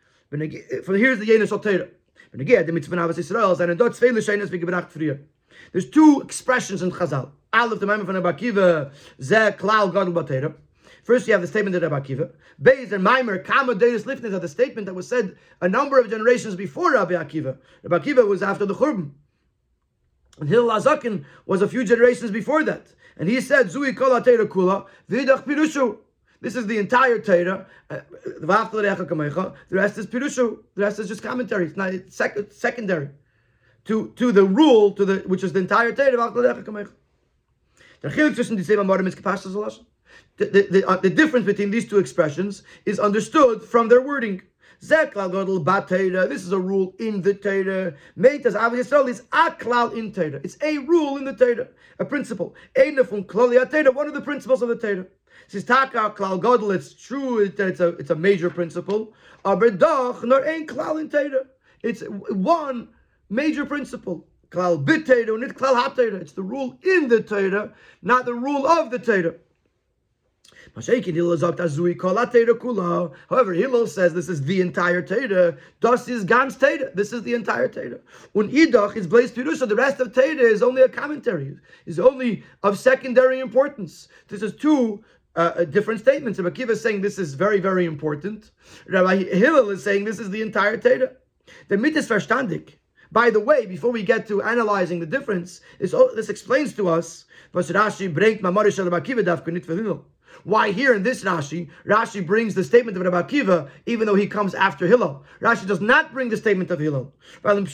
[0.84, 1.88] from here's the Yenish Torah.
[5.72, 7.32] There's two expressions in Chazal.
[7.54, 10.54] Aleph the Maimon from Rabbi Akiva, Zeh Klal Gadol
[11.10, 12.32] First, you have the statement of Rabbi Akiva.
[12.62, 16.08] Beis and Maimer, Kama Deis Lifnit are the statement that was said a number of
[16.08, 17.58] generations before Rabbi Akiva.
[17.82, 19.14] Rabbi Akiva was after the Churban.
[20.40, 22.94] And Hillel Azakin was a few generations before that.
[23.18, 25.98] And he said, Zui Kol Kula, Vidach Pirushu.
[26.42, 27.66] This is the entire Torah.
[27.90, 28.80] Uh, the
[29.72, 30.60] rest is Pirushu.
[30.76, 31.66] The rest is just commentary.
[31.66, 33.10] It's not it's sec- secondary
[33.86, 36.30] to, to the rule, to the which is the entire Torah.
[38.02, 39.84] The chiluk zwischen die Seba Morim is kapashtas
[40.40, 44.42] the, the, the, uh, the, difference between these two expressions is understood from their wording.
[44.82, 44.94] This
[46.46, 47.94] is a rule in the Torah.
[48.18, 50.40] Meitas Av Yisrael is in.
[50.42, 51.68] It's a rule in the Torah,
[52.00, 52.56] a principle.
[52.78, 55.06] One of the principles of the Torah.
[55.48, 56.74] Says Taka Klal Godel.
[56.74, 59.14] It's true it's a it's a major principle.
[59.44, 61.46] Aber doch nor ein klal in Torah.
[61.84, 62.88] It's one
[63.30, 64.26] major principle.
[64.52, 66.16] Klal bit Torah, not klal Torah.
[66.16, 69.34] It's the rule in the Torah, not the rule of the Torah.
[73.30, 75.58] However, Hillel says this is the entire Torah.
[75.80, 76.92] Das is ganz Torah.
[76.94, 78.00] This is the entire Torah.
[78.36, 79.68] Un idach is blaze pirusha.
[79.68, 81.58] The rest of Torah is only a commentary.
[81.86, 84.08] Is only of secondary importance.
[84.28, 85.04] This is two
[85.36, 86.40] uh, uh different statements.
[86.40, 88.52] Rabbi Akiva is saying this is very, very important.
[88.88, 91.12] Rabbi Hillel is saying this is the entire Torah.
[91.68, 92.76] The mit is verstandig.
[93.12, 97.26] By the way, before we get to analyzing the difference, this, this explains to us
[97.54, 99.66] was Rashi bringt Mamarish Rabbi Akiva dafka nit
[100.44, 104.28] why here in this Rashi, Rashi brings the statement of Rabbi Akiva, even though he
[104.28, 105.24] comes after Hillel.
[105.42, 107.14] Rashi does not bring the statement of Hillel.
[107.44, 107.66] In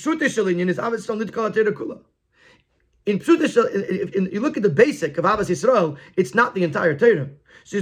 [3.19, 7.29] Pshutish, you look at the basic of Abbas Yisrael, it's not the entire Torah.
[7.67, 7.81] It's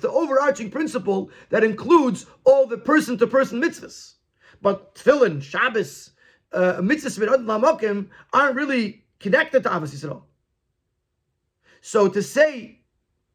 [0.00, 4.14] the overarching principle that includes all the person to person mitzvahs.
[4.62, 6.10] But Tefillin, Shabbos,
[6.52, 10.22] uh, mitzvahs aren't really connected to Abbas Yisrael.
[11.80, 12.80] So to say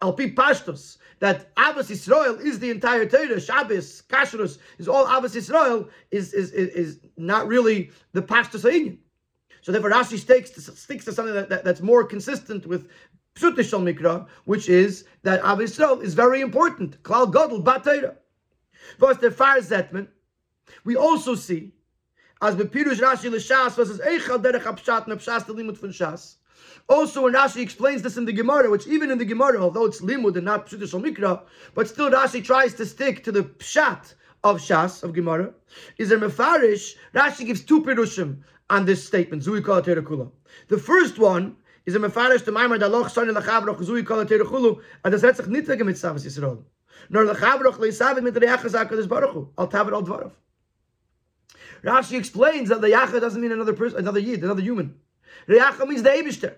[0.01, 5.89] Alpi Pashtos, that Abbas Yisrael is the entire Torah, Shabbos, Kashrus, is all Abbas Yisrael,
[6.09, 8.97] is, is, is, is not really the Pashtos Ha'inyan.
[9.61, 12.89] So therefore Rashi sticks to, sticks to something that, that, that's more consistent with
[13.35, 17.01] Pshutish Shal Mikra, which is that Abbas Yisrael is very important.
[17.03, 18.17] Klal Godel Bat
[18.99, 20.07] Was the Far Zetman,
[20.83, 21.73] we also see,
[22.41, 26.37] as Bepirush Rashi L'Shas versus Eichel Derech Apshat Nepshas Limut Fun Shas,
[26.89, 30.01] also, when Rashi explains this in the Gemara, which even in the Gemara, although it's
[30.01, 31.41] limud and not pshuta mikra,
[31.73, 34.13] but still Rashi tries to stick to the pshat
[34.43, 35.53] of Shas of Gemara,
[35.97, 36.95] is there mefarish?
[37.13, 38.37] Rashi gives two pirushim
[38.69, 39.43] on this statement.
[39.43, 40.31] Zui kol kula.
[40.67, 41.55] The first one
[41.85, 45.67] is a mefarish to Maimar daloch sani lachavroch zui kol kulu and das retzach nit
[45.67, 46.63] wegen mit Yisrael.
[47.09, 49.49] Nor lachavroch leisavit mit reachas HaKadosh Baruch.
[49.57, 50.31] Al tavet al dvarav.
[51.83, 54.95] Rashi explains that the Yacha doesn't mean another person, another yid, another human.
[55.47, 56.55] Reacha means the Eibishter.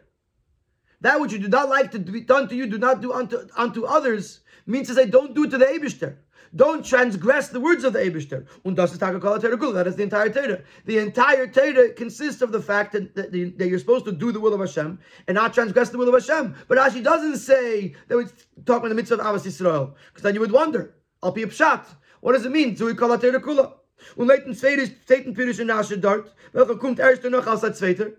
[1.03, 3.45] That which you do not like to be done to you, do not do unto,
[3.57, 6.15] unto others, means to say, don't do it to the Abishter.
[6.55, 8.45] Don't transgress the words of the Abishter.
[8.63, 10.61] That is the entire Torah.
[10.85, 14.39] The entire Torah consists of the fact that, that, that, you're supposed to do the
[14.39, 14.97] will of Hashem
[15.27, 16.55] and not transgress the will of Hashem.
[16.69, 18.29] But Rashi doesn't say that we're
[18.65, 21.47] talking in the midst of Abbas Yisrael, because then you would wonder, I'll be a
[21.47, 21.85] pshat.
[22.21, 22.77] What does it mean?
[22.77, 23.73] So we call Kula.
[24.15, 28.13] Und leiten Satan Pirish in Rashi dort, welcher kommt erst noch als der.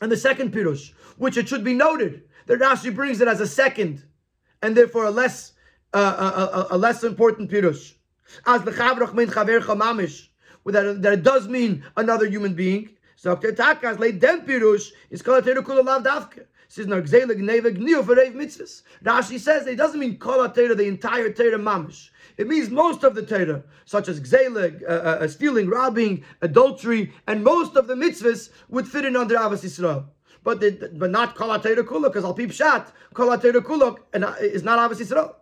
[0.00, 3.46] And the second Pirush, which it should be noted that Rashi brings it as a
[3.46, 4.02] second,
[4.62, 5.52] and therefore a less
[5.92, 7.94] uh, a, a, a, less important Pirush.
[8.46, 10.28] As the Chavrach min Chaver Chamamish,
[10.66, 12.90] that, that it does mean another human being.
[13.16, 16.44] So Takas late den Pirush is called Terukula Lav Davke.
[19.04, 22.10] Rashi says it doesn't mean kol the entire Torah mamish.
[22.38, 27.12] It means most of the Torah, such as gzele, uh, uh, uh, stealing, robbing, adultery,
[27.26, 30.06] and most of the mitzvahs would fit in under Avos Yisrael.
[30.44, 34.24] But the, but not kol Torah kuluk, because al peep shat kol Torah kuluk and
[34.24, 35.34] uh, is not Avos Yisrael.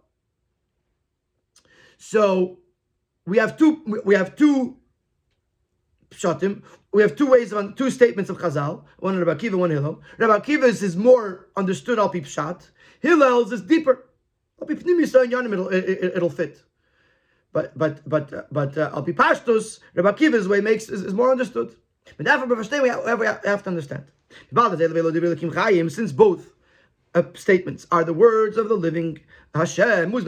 [1.99, 2.61] So
[3.27, 4.79] we have two we have two
[6.11, 6.63] pshatim.
[6.95, 8.85] We have two ways of two statements of Chazal.
[9.01, 10.01] One Rabbi Akiva, one Hillel.
[10.17, 12.71] Rabbi Akiva's is more understood al peep shat.
[13.03, 14.07] Hillel's is deeper.
[14.63, 16.63] Al peep it'll, it'll fit.
[17.57, 19.81] But but but but uh, al pi pashtus,
[20.53, 21.75] way makes is, is more understood.
[22.19, 24.05] But after we have, we have to understand.
[25.99, 26.53] Since both
[27.15, 29.21] uh, statements are the words of the living
[29.55, 30.23] Hashem, we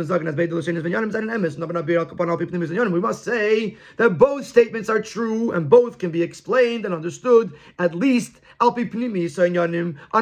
[3.08, 7.94] must say that both statements are true and both can be explained and understood at
[7.94, 8.74] least on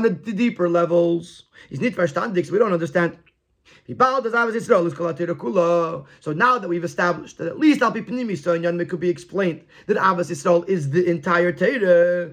[0.03, 0.11] the
[0.43, 1.45] deeper levels.
[1.71, 3.17] Is nicht verstandig, we don't understand
[3.89, 4.21] Oh,
[6.21, 9.97] so now that we've established that at least Al Pipnimi Sonyan could be explained that
[9.97, 12.33] Abbas Yisrael is the entire Torah.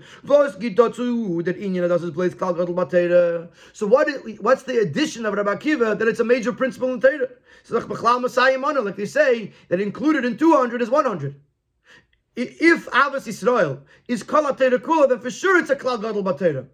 [3.74, 7.02] So what is, what's the addition of Rabbi Akiva that it's a major principle in
[7.02, 7.30] Torah?
[7.64, 11.40] So like they say, that included in 200 is 100.
[12.36, 16.68] If Abbas Yisrael is Kol Kula, then for sure it's a Klal Gadol Batera.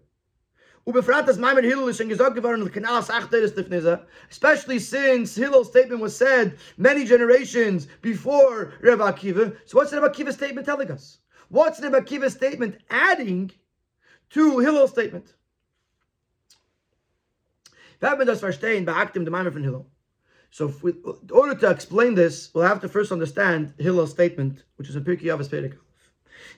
[4.30, 9.56] Especially since Hillel's statement was said many generations before Rebbe Akiva.
[9.66, 11.18] So what's Rebbe Akiva's statement telling us?
[11.48, 13.50] What's Rebbe Akiva's statement adding
[14.30, 15.34] to Hillel's statement?
[20.50, 24.88] So, we, in order to explain this, we'll have to first understand Hillel's statement, which
[24.88, 25.76] is in Pirkei Avos Perek.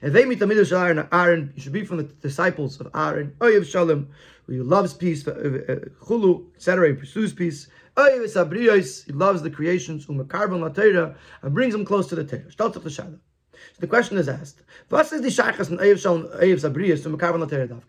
[0.01, 1.07] And they meet the middle Aaron.
[1.13, 3.35] Aaron, should be from the disciples of Aaron.
[3.39, 4.09] Oyev Shalom,
[4.47, 6.89] who loves peace, uh, uh, Chulu, etc.
[6.89, 7.69] He pursues peace.
[7.97, 10.07] Oyev Sabriyos, he loves the creations.
[10.07, 12.43] Umakarvan La and brings them close to the Torah.
[12.49, 13.19] L'shada.
[13.53, 17.09] So the question is asked: What is the shaychas and Oyev Shalom, Oyev Sabriyos to
[17.09, 17.81] La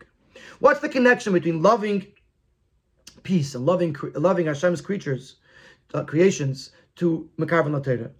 [0.60, 2.06] What's the connection between loving
[3.22, 5.36] peace and loving loving Hashem's creatures,
[5.94, 8.10] uh, creations, to Mekarvan Latera.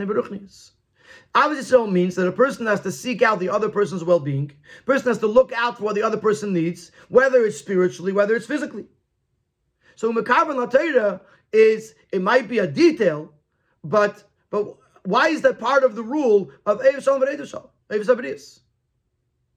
[0.00, 0.70] Beruchnis,
[1.34, 4.52] in means that a person has to seek out the other person's well-being.
[4.80, 8.12] A person has to look out for what the other person needs, whether it's spiritually,
[8.12, 8.86] whether it's physically.
[9.96, 11.20] So Mekarvan Latera
[11.52, 13.32] is, it might be a detail,
[13.84, 17.68] but but why is that part of the rule of Eiv Shalom Eiv Shalom?
[17.90, 18.61] Eiv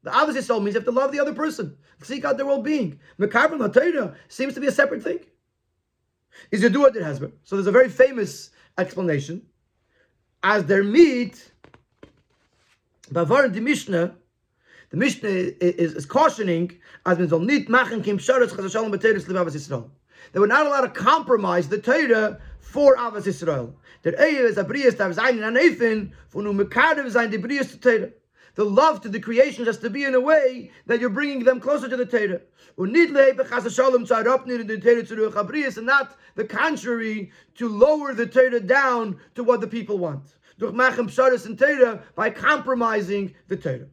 [0.06, 3.00] the opposite soul means you have to love the other person, seek out their well-being.
[3.20, 5.20] Mekarbon Torah seems to be a separate thing.
[6.52, 7.34] Is you do what it has been.
[7.44, 9.42] So there's a very famous explanation.
[10.44, 11.52] As their meat,
[13.12, 14.16] Bavar the Mishnah,
[14.92, 16.78] the Mishnah is, is cautioning
[17.08, 19.90] as nicht machen kim sharetz chas shalom b'teres lebavas Yisrael.
[20.34, 23.74] They were not allowed to compromise the Torah for Avas Yisrael.
[24.04, 27.82] Der Ehe is a briest av zayin an Eifin, von um mekadev zayin the briest
[27.82, 28.12] Torah
[28.56, 31.60] the love to the creation has to be in a way that you're bringing them
[31.60, 32.42] closer to the Torah.
[32.78, 32.94] And
[35.86, 40.36] not the contrary, to lower the Torah down to what the people want.
[40.58, 43.88] By compromising the Torah.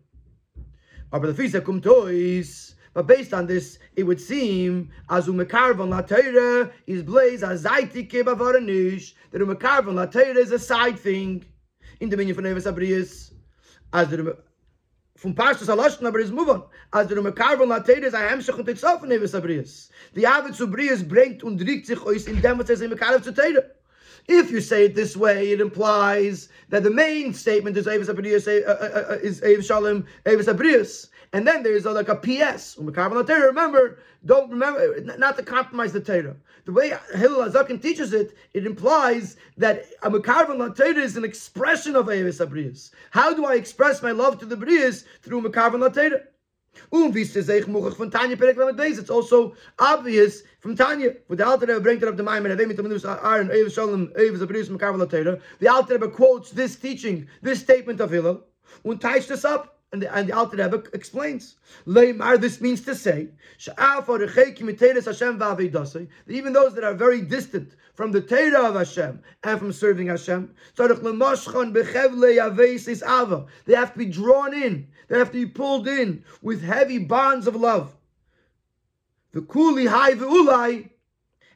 [2.94, 8.10] But based on this, it would seem as umekarvan la Torah is blaze as zaitike
[8.10, 11.44] bavaranish that umekarvan la Torah is a side thing
[12.00, 13.32] in the meaning of Neves Abrius
[13.92, 14.36] as the
[15.22, 16.64] from Parshas aber es move on.
[16.92, 19.88] Als der Mekarvon Lateir ist ein Hemmschach und Tetzofen Neves Abrius.
[20.16, 23.22] Die Arbeit zu Brius bringt und riecht sich aus in dem, was er sich Mekarv
[23.22, 23.70] zu Teire.
[24.28, 28.46] If you say it this way, it implies that the main statement is Avis Abrius,
[28.46, 31.08] uh, uh, uh, is Avis Shalom, Avis Abrius.
[31.32, 32.76] And then there's like a PS.
[32.78, 36.36] Remember, don't remember not to compromise the Torah.
[36.64, 42.08] The way Hillel Azakin teaches it, it implies that a Mekarvan is an expression of
[42.08, 42.92] Avis Abrius.
[43.10, 46.22] How do I express my love to the Brius through Mekarvan um, Torah?
[48.98, 51.16] It's also obvious from Tanya.
[51.28, 52.56] With er the Alter Rebbe brings up the Maimon,
[55.58, 58.44] the Alter quotes this teaching, this statement of Hillel,
[58.84, 59.81] and ties this up.
[59.92, 61.56] And the, and the Alter Rebbe explains.
[61.86, 63.28] Leimar, this means to say,
[63.66, 64.88] that
[66.28, 70.54] even those that are very distant from the Torah of Hashem and from serving Hashem,
[70.76, 70.84] they
[73.74, 77.54] have to be drawn in, they have to be pulled in with heavy bonds of
[77.54, 77.94] love.
[79.32, 80.14] The kuli hai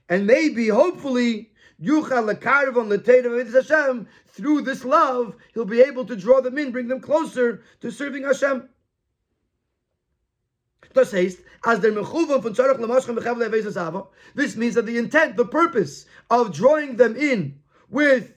[0.09, 1.51] and maybe, hopefully,
[1.83, 4.09] Yuchal lekarvon l'teira Hashem.
[4.29, 8.25] Through this love, he'll be able to draw them in, bring them closer to serving
[8.25, 8.69] Hashem.
[10.95, 11.11] As
[14.35, 17.61] This means that the intent, the purpose of drawing them in
[17.91, 18.33] with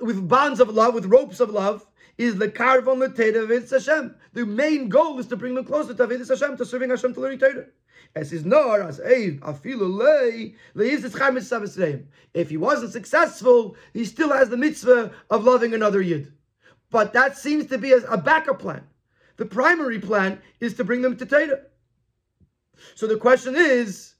[0.00, 1.84] with bonds of love, with ropes of love,
[2.18, 4.14] is the carve on the karvon l'teira Hashem.
[4.32, 7.20] The main goal is to bring them closer to Avedis Hashem, to serving Hashem, to
[7.20, 7.66] learning Torah.
[8.14, 12.02] As is nor as Eiv afilu lei leiz
[12.34, 16.32] If he wasn't successful, he still has the mitzvah of loving another yid.
[16.90, 18.84] But that seems to be a, a backup plan.
[19.36, 21.62] The primary plan is to bring them to Torah.
[22.94, 24.14] So the question is,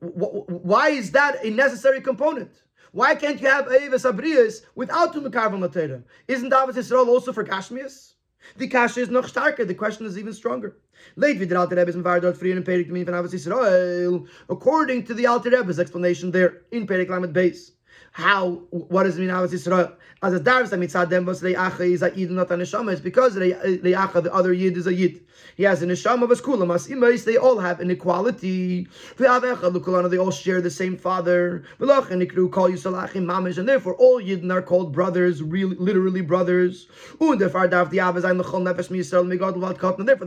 [0.00, 2.52] wh- why is that a necessary component?
[2.92, 6.02] Why can't you have Eivis Abrius without Tumakarvan Latera?
[6.26, 8.14] Isn't David Israel also for Kashmias?
[8.56, 9.66] The kasha is noch starker.
[9.66, 10.76] The question is even stronger.
[11.14, 14.26] Late the Alter Rebbe's Vardot Frieden and Perik Min van Israel.
[14.48, 17.72] According to the Alter Rebbe's explanation there in Perik Lamed base.
[18.12, 19.92] How, what does it mean, Avos Yisrael?
[20.22, 22.92] As a darvs, mitzad dem was leiacha is a yid, not a neshama.
[22.92, 25.20] It's because leiacha, the other yid, is a yid.
[25.56, 26.58] He has a neshama of a school.
[26.66, 28.86] Mas imais, they all have an equality.
[29.16, 31.64] They all share the same father.
[31.78, 33.56] And ikru call you salachim mamish.
[33.56, 36.86] And therefore, all yidden are called brothers, really, literally brothers.
[37.18, 37.86] And therefore, the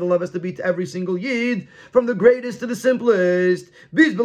[0.03, 3.65] love has to be to every single yid, from the greatest to the simplest.
[3.95, 4.23] As the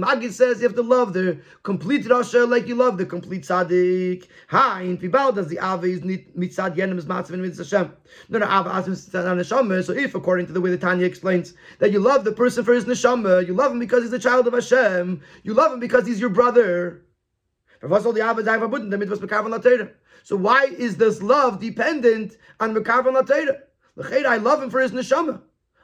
[0.00, 1.38] Magid says, you have to love the
[1.72, 4.28] complete Rasha like you love the complete Tzaddik.
[4.48, 7.96] Ha, in Pibal does the Ava is mitzad yenim is matzav and mitzvah Hashem.
[8.28, 9.82] No, no, Ava asks mitzad neshama.
[9.82, 12.74] So if, according to the way the Tanya explains, that you love the person for
[12.74, 16.06] his neshama, you love him because he's the child of Hashem, you love him because
[16.06, 17.06] he's your brother.
[17.80, 17.88] So
[20.36, 23.60] why is this love dependent on Mekavan Latera?
[24.26, 25.40] I love him for his neshama.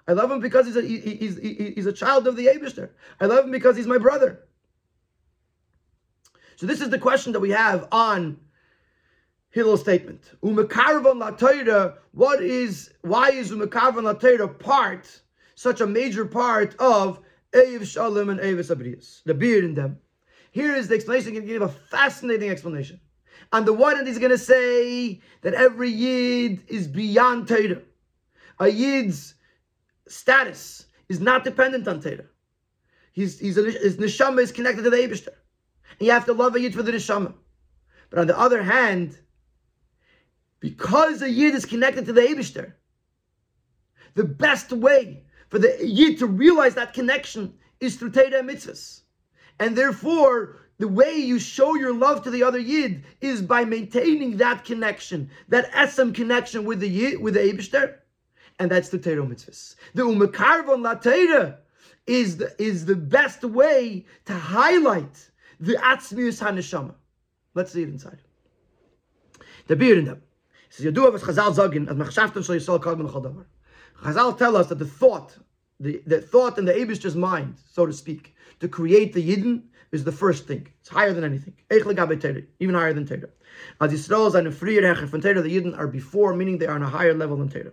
[0.06, 2.90] I love him because he's a, he, he's, he, he's a child of the Abishter.
[3.20, 4.44] I love him because he's my brother.
[6.58, 8.36] So this is the question that we have on
[9.50, 10.32] Hillel's statement.
[10.42, 15.22] Umekarvan la what is, why is Umekarvan la part,
[15.54, 17.20] such a major part of
[17.52, 19.98] Eiv Shalom and Eiv Sabrius, the beard in them?
[20.50, 22.98] Here is the explanation, he can give a fascinating explanation.
[23.52, 27.82] On the one hand, he's going to say that every Yid is beyond Torah.
[28.58, 29.34] A Yid's
[30.08, 32.26] status is not dependent on Torah.
[33.12, 35.34] He's a, his neshama is connected to the Eibishter.
[35.98, 37.34] You have to love a Yid for the neshama.
[38.10, 39.18] But on the other hand,
[40.60, 42.72] because a Yid is connected to the Eibishter,
[44.14, 49.02] the best way for the Yid to realize that connection is through and mitzvahs.
[49.60, 54.36] And therefore, the way you show your love to the other Yid is by maintaining
[54.36, 57.96] that connection, that Esem connection with the Yid, with the Eibishter
[58.58, 59.76] and that's the Torah mitzvahs.
[59.94, 61.58] The umekarvon la Torah
[62.06, 65.27] is the, is the best way to highlight
[65.60, 66.94] the atzmius haneshama.
[67.54, 68.18] Let's see it inside.
[69.66, 70.22] The beard in them.
[70.70, 73.44] Says Yadu avas Chazal zagin as mechshaftem shal yisrael kol ben davar.
[74.02, 75.36] Chazal tell us that the thought,
[75.80, 80.04] the, the thought in the Abish's mind, so to speak, to create the Yidden is
[80.04, 80.68] the first thing.
[80.80, 81.54] It's higher than anything.
[81.70, 83.28] Even higher than Torah.
[83.80, 86.82] As Yisrael and freer hecher from Torah, the Yidden are before, meaning they are on
[86.82, 87.72] a higher level than Torah.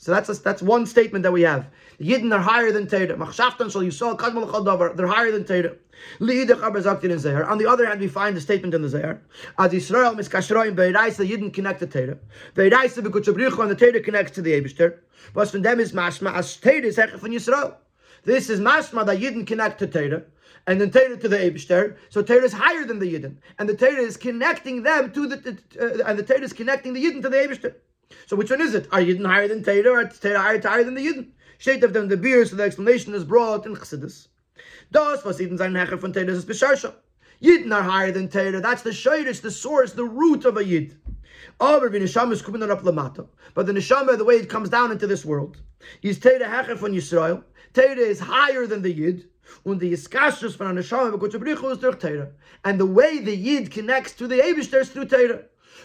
[0.00, 1.66] So that's a, that's one statement that we have.
[1.98, 3.16] The Yidden are higher than Torah.
[3.16, 4.96] Machshaftan shal Yisrael kadmal davar.
[4.96, 5.76] They're higher than Torah.
[6.20, 9.20] On the other hand, we find the statement in the Zayar.
[9.58, 12.18] As Yisrael miskashroim beiraisa the Yidden connect to Torah.
[12.54, 14.98] Beiraisa bekuchabrichu and the Torah connects to the Eibushter.
[15.32, 17.76] But from them is mashma as Torah is hechef from Yisrael.
[18.24, 20.22] This is mashma that Yidden connect to Torah
[20.66, 21.96] and then Torah to the Eibishter.
[22.08, 25.58] So Torah is higher than the Yidden, and the Torah is connecting them to the,
[25.80, 27.74] uh, and the Torah is connecting the Yidden to the Eibishter.
[28.26, 28.88] So which one is it?
[28.92, 31.28] Are Yidden higher than Torah or Torah higher, higher than the Yidden?
[31.58, 34.28] State of them the beer, so the explanation is brought in Chassidus.
[34.92, 36.94] Das, was Yidden sein Hecher von Torah is Besharsha.
[37.42, 38.60] Yidden are higher than Torah.
[38.60, 40.96] That's the shayrish, the source, the root of a Yid.
[41.58, 41.98] But the
[43.72, 45.58] neshama, the way it comes down into this world,
[46.02, 47.44] is Torah Hecher von Yisrael.
[47.72, 49.28] Torah is higher than the Yid.
[49.64, 52.28] Und die Iskashus von neshama, is durch.
[52.64, 55.42] And the way the Yid connects to the Eibush, is through Torah.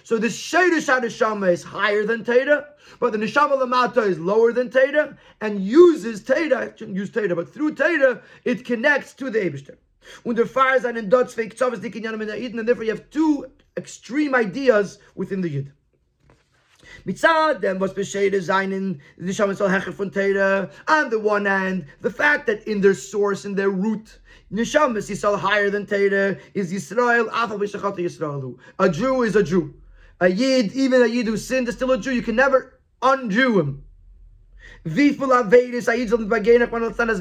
[0.09, 2.65] So the Shadish Neshama is higher than Teda,
[2.99, 7.53] but the Neshama Lamata is lower than Teda, and uses Teda, shouldn't use Teda, but
[7.53, 9.77] through Teda, it connects to the Ebishter.
[10.25, 14.33] Under fires and in dots fake tzavas dikinyanim in and therefore you have two extreme
[14.33, 15.73] ideas within the Yid.
[17.05, 20.71] Mitzad them was b'sheida zainin the shaman hecher von Teda.
[20.87, 24.17] On the one hand, the fact that in their source, in their root,
[24.51, 28.57] Neshamas Yisrael higher than Teda is Yisrael, Afal B'Shachat Yisraelu.
[28.79, 29.75] A Jew is a Jew
[30.19, 32.11] a Yid, even a Yid who sinned, is still a Jew.
[32.11, 33.83] You can never unjew him.
[34.85, 34.95] As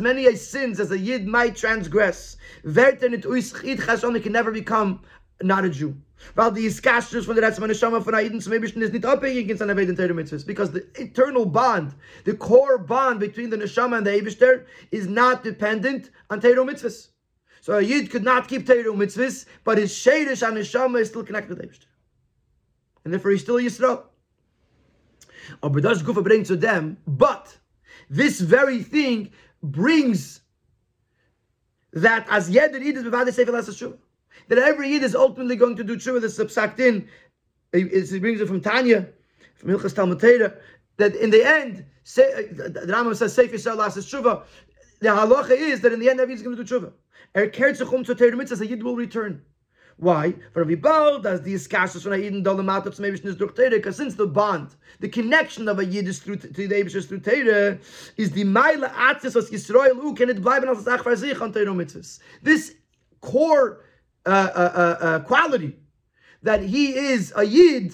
[0.01, 5.01] many sins as a Yid might transgress, he can never become
[5.43, 5.97] not a Jew.
[6.35, 9.63] Weil die Iskashus von der Retzmann Neshama von Aiden zum Ebersten ist nicht abhängig against
[9.63, 10.45] an Aved and Mitzvahs.
[10.45, 11.95] Because the eternal bond,
[12.25, 17.11] the core bond between the Neshama and the Eberster is not dependent on Teiro Mitzvahs.
[17.61, 21.23] So a Yid could not keep Teiro Mitzvahs, but his Shadish and Neshama is still
[21.23, 21.87] connected with Eberster
[23.05, 24.03] and therefore he's still Yisrael.
[25.63, 27.57] Aber das Gufa brings to them, but
[28.11, 29.31] this very thing
[29.63, 30.41] brings
[31.93, 33.93] that as Yeder Yid is Bevade Sefer Lasa
[34.49, 37.09] that every Yid is ultimately going to do Tshuva, the subsact in,
[37.73, 39.09] he brings it from Tanya,
[39.57, 40.21] from Hilchas Talmud
[40.97, 44.43] that in the end, say, the Rambam says Sefer Yisrael Lasa Tshuva,
[45.01, 46.93] the halacha is that in the end every Yid is going to do Tshuva.
[47.37, 49.43] Er kehrt sich um zu Teir Mitzvah, a Yid will return.
[49.99, 50.35] Why?
[50.53, 53.57] For we bald as these kashes when I eat in dolamat of maybe is durch
[53.57, 57.19] because since the bond, the connection of a yid is through to the Eibush through
[57.19, 57.81] Teire,
[58.17, 61.67] is the mile atzis was Yisrael who can it bleiben als ach sich on Teire
[61.67, 62.21] mitzvahs.
[62.43, 62.77] This
[63.21, 63.81] core
[64.25, 65.77] uh, uh, uh, uh, quality
[66.45, 67.93] that he is a yid,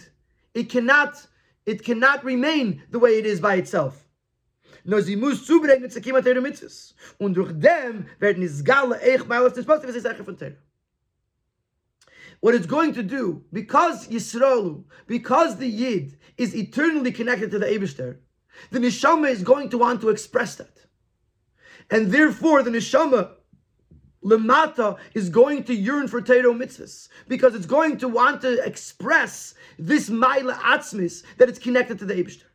[0.52, 1.26] it cannot
[1.64, 4.06] it cannot remain the way it is by itself.
[4.84, 6.92] No, sie muss zubringen zu kima Teire mitzvahs.
[7.18, 10.58] Und durch dem werden es meilas des Positiv, es ist von Teire
[12.44, 17.64] what it's going to do, because Yisraelu, because the Yid is eternally connected to the
[17.64, 18.18] Abishter,
[18.70, 20.76] the Neshama is going to want to express that.
[21.90, 23.30] And therefore, the Neshama,
[24.22, 29.54] Lemata, is going to yearn for Teiro mitzvahs, because it's going to want to express
[29.78, 32.50] this Maila Atzmis that it's connected to the Abishter.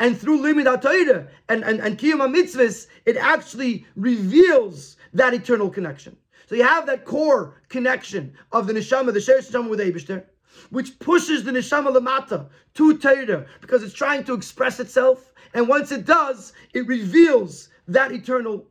[0.00, 6.16] And through Limit HaTorah and, and, and Kiyama mitzvahs, it actually reveals that eternal connection.
[6.48, 10.24] So you have that core connection of the neshama, the sherish neshama with Abishter.
[10.70, 15.30] which pushes the neshama lamata to Torah because it's trying to express itself.
[15.52, 18.66] And once it does, it reveals that eternal,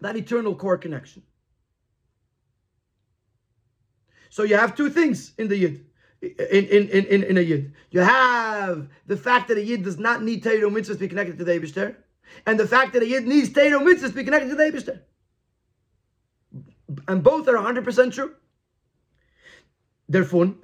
[0.00, 1.22] that eternal core connection.
[4.30, 5.84] So you have two things in the yid.
[6.22, 7.74] In, in, in, in, a yid.
[7.90, 11.38] You have the fact that a yid does not need Torah mitzvahs to be connected
[11.38, 11.94] to the Eibishter,
[12.44, 15.00] and the fact that a yid needs Torah mitzvahs to be connected to the Eibishter.
[17.06, 18.34] And both are 100% true.
[20.08, 20.54] Therefore,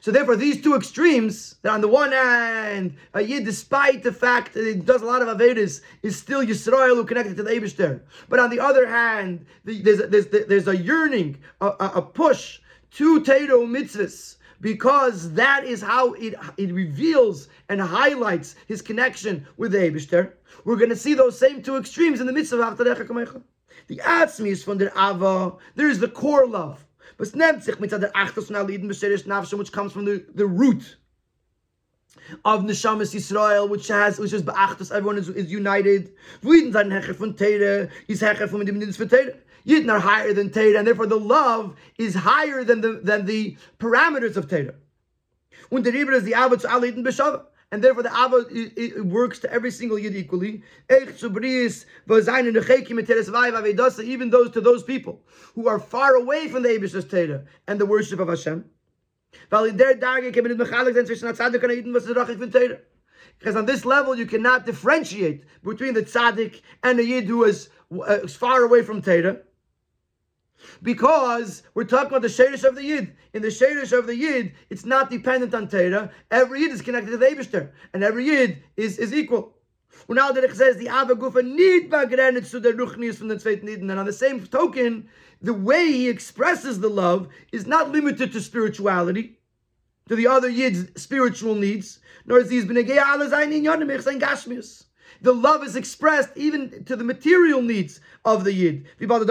[0.00, 4.54] so therefore, these two extremes, that on the one hand, a Yid, despite the fact
[4.54, 8.00] that it does a lot of Avedis, is still Yisrael who connected to the Eibishter.
[8.28, 12.60] But on the other hand, there's, a, there's, there's a yearning, a, a push
[12.92, 19.72] to Teiro mitzvahs, because that is how it, it reveals and highlights his connection with
[19.72, 20.32] the Eibishter.
[20.64, 23.42] We're going to see those same two extremes in the midst of Avtadecha
[23.86, 25.54] The Atzmi is from the Ava.
[25.76, 26.84] There is the core love.
[29.26, 30.96] Nafshim, which comes from the, the root
[32.44, 36.12] of Neshamas Yisrael, which has, which is Be'achtos, everyone is, is united.
[39.68, 43.56] Yidin are higher than Teire, and therefore the love is higher than the, than the
[43.78, 44.48] parameters of.
[45.70, 49.38] Und der Rieber is the Abba Aliden Beshava and therefore the Abba it, it works
[49.40, 50.62] to every single Yid equally.
[50.90, 51.18] Even
[54.30, 55.20] those to those people
[55.54, 58.64] who are far away from the Abish's Teda and the worship of Hashem.
[63.38, 67.68] Because on this level, you cannot differentiate between the tzaddik and the yid who is
[68.06, 69.42] uh, far away from Teda.
[70.82, 73.14] Because we're talking about the Shadish of the Yid.
[73.34, 76.10] In the Shadish of the Yid, it's not dependent on Torah.
[76.30, 79.54] Every Yid is connected to the Eibishter, and every Yid is, is equal.
[80.08, 83.62] now that it says the Ava Gufa need bagrenet to the Ruchnius from the Tzveit
[83.62, 85.08] Niden, and on the same token,
[85.40, 89.38] the way he expresses the love is not limited to spirituality,
[90.08, 94.84] to the other Yid's spiritual needs, nor is these b'negei alazayin yonim gashmius.
[95.20, 98.86] The love is expressed even to the material needs of the Yid.
[98.98, 99.22] Because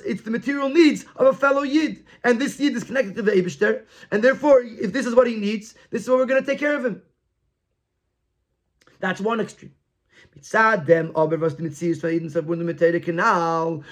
[0.00, 2.04] it's the material needs of a fellow Yid.
[2.24, 3.84] And this Yid is connected to the Ebishter.
[4.10, 6.58] And therefore, if this is what he needs, this is what we're going to take
[6.58, 7.02] care of him.
[8.98, 9.72] That's one extreme.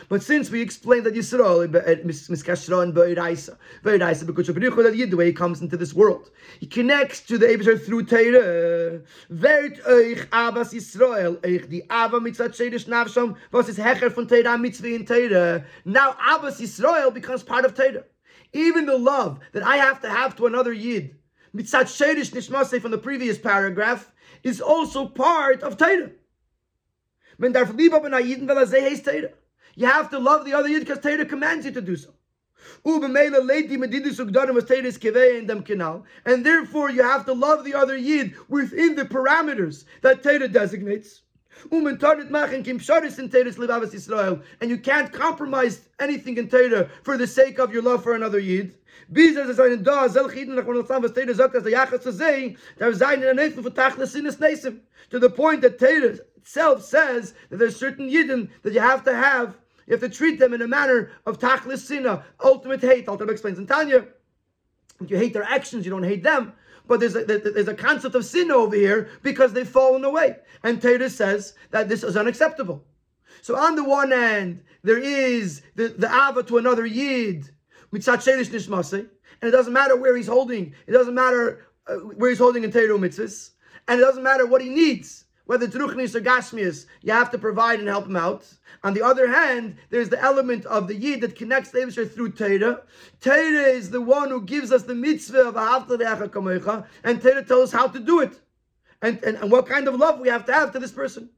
[0.09, 1.65] But since we explained that Yisrael
[4.95, 9.03] Yid the way he comes into this world, he connects to the Eibusher through Teire.
[15.07, 15.65] Teire.
[15.85, 18.05] Now Abbas Yisrael becomes part of Teire.
[18.53, 21.15] Even the love that I have to have to another Yid,
[21.59, 26.11] mitzad shedish nishmasei from the previous paragraph, is also part of sei.
[27.41, 27.53] You
[29.87, 32.13] have to love the other Yid because Teire commands you to do so.
[32.85, 33.15] And
[36.45, 41.21] therefore you have to love the other Yid within the parameters that Teire designates.
[41.71, 42.01] And
[44.71, 48.78] you can't compromise anything in Torah for the sake of your love for another Yid.
[49.15, 49.55] To the
[53.37, 54.81] help of Tractatus in his Neheim
[55.11, 59.15] to the point that Torah itself says that there's certain yidden that you have to
[59.15, 63.09] have, you have to treat them in a manner of tachlis sina, ultimate hate.
[63.09, 64.07] Alter explains in Tanya,
[65.07, 66.53] you hate their actions, you don't hate them.
[66.87, 70.37] But there's a, there's a concept of sin over here because they've fallen away.
[70.63, 72.83] And Torah says that this is unacceptable.
[73.43, 77.51] So on the one hand, there is the, the ava to another yid,
[77.93, 78.93] mitzat
[79.41, 82.73] and it doesn't matter where he's holding, it doesn't matter uh, where he's holding in
[82.73, 83.51] Torah mitzvahs,
[83.87, 87.79] and it doesn't matter what he needs whether it's or gashmias, you have to provide
[87.79, 88.47] and help him out.
[88.85, 92.33] On the other hand, there's the element of the yid that connects the Eibusher through
[92.33, 92.83] Torah.
[93.23, 97.73] Torah is the one who gives us the mitzvah of ahavta and Torah tells us
[97.73, 98.39] how to do it,
[99.01, 101.31] and, and, and what kind of love we have to have to this person.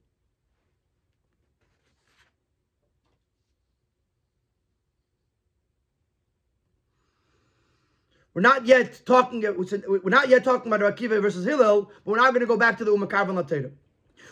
[8.35, 9.43] We're not yet talking.
[9.43, 12.79] We're not yet talking about Rakiva versus Hillel, but we're now going to go back
[12.79, 13.63] to the Umakarvan Torah.
[13.63, 13.73] Umm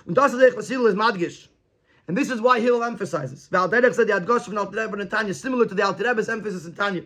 [0.07, 1.49] Und das ist was Hillel is madgish.
[2.07, 3.49] And this is why Hillel emphasizes.
[3.51, 6.29] Weil Derech said the Adgosh von Alter Rebbe and Tanya, similar to the Alter Rebbe's
[6.29, 7.03] emphasis in Tanya.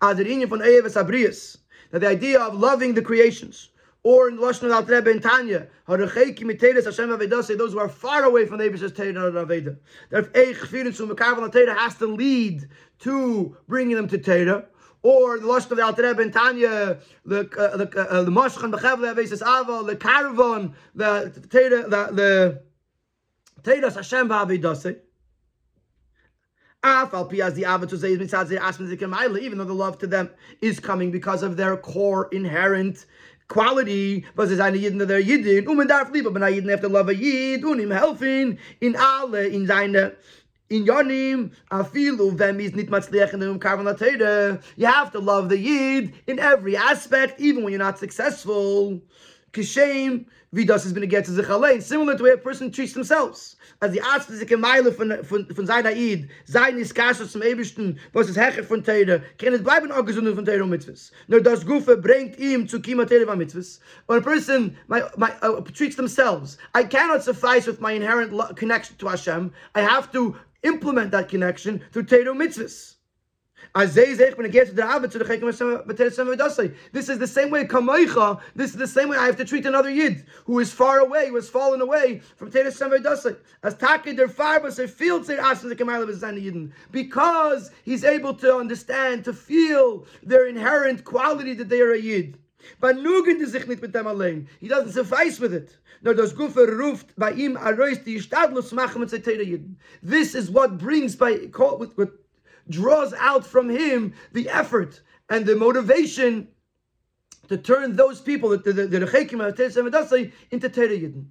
[0.00, 1.58] As the Inyan von Eyev Abrius,
[1.90, 3.68] that the idea of loving the creations,
[4.02, 7.80] or in the Lashon of Alter Rebbe and Tanya, Harecheki Miteres Hashem Avedase, those who
[7.80, 9.76] are far away from the Eibish's Teda and Aveda.
[10.08, 12.66] That if Eich Chfirin Sum Mekavan Teda has to lead
[13.00, 14.64] to bringing them to Teda,
[15.02, 18.72] or the Lashon of the Alter Rebbe and Tanya, the uh, the uh, the Moshchan
[18.72, 22.62] Bechevle Avesis Ava, the Caravan, the the the
[23.62, 25.00] Tedas Hashem V'Avidase.
[26.82, 27.10] Even
[29.58, 30.30] though the love to them
[30.62, 33.04] is coming because of their core inherent
[33.48, 37.12] quality, was es eine Jiden der und man darf lieber Jiden have to love a
[37.12, 40.16] Jid und ihm helfen in alle, in seine
[40.70, 46.38] in Yonim, afilu them is nit matzliach the You have to love the Yid in
[46.38, 49.00] every aspect, even when you're not successful.
[49.52, 53.56] Kishem, Vidas has been against sich allein, similar to the way a person treats themselves.
[53.82, 53.96] As
[54.58, 58.84] Meile von, von, von seiner Eid, sein ist Kasher zum Ebersten, was ist Hecher von
[58.84, 61.10] Teire, kann es bleiben auch gesund von Teire und Mitzvahs.
[61.28, 63.80] Das Gufe bringt ihm zu Kima Teire und Mitzvahs.
[64.06, 68.96] When a person my, my, uh, treats themselves, I cannot suffice with my inherent connection
[68.98, 72.96] to Hashem, I have to implement that connection through Teire Mitzvahs.
[73.72, 74.08] This
[77.08, 78.40] is the same way kamoicha.
[78.56, 81.28] This is the same way I have to treat another yid who is far away,
[81.28, 83.36] who has fallen away from Teres Samvedasai.
[83.62, 83.74] As
[86.90, 92.38] because he's able to understand, to feel their inherent quality that they are a yid.
[92.80, 92.96] But.
[92.96, 95.76] He doesn't suffice with it.
[96.02, 99.76] Nor does Gufer ruft by ihm arois die Stadlus machen mit Yidden.
[100.02, 101.50] This is what brings by
[101.96, 102.10] with
[102.68, 106.48] draws out from him the effort and the motivation
[107.48, 111.26] to turn those people, the the the into Torah Yidden.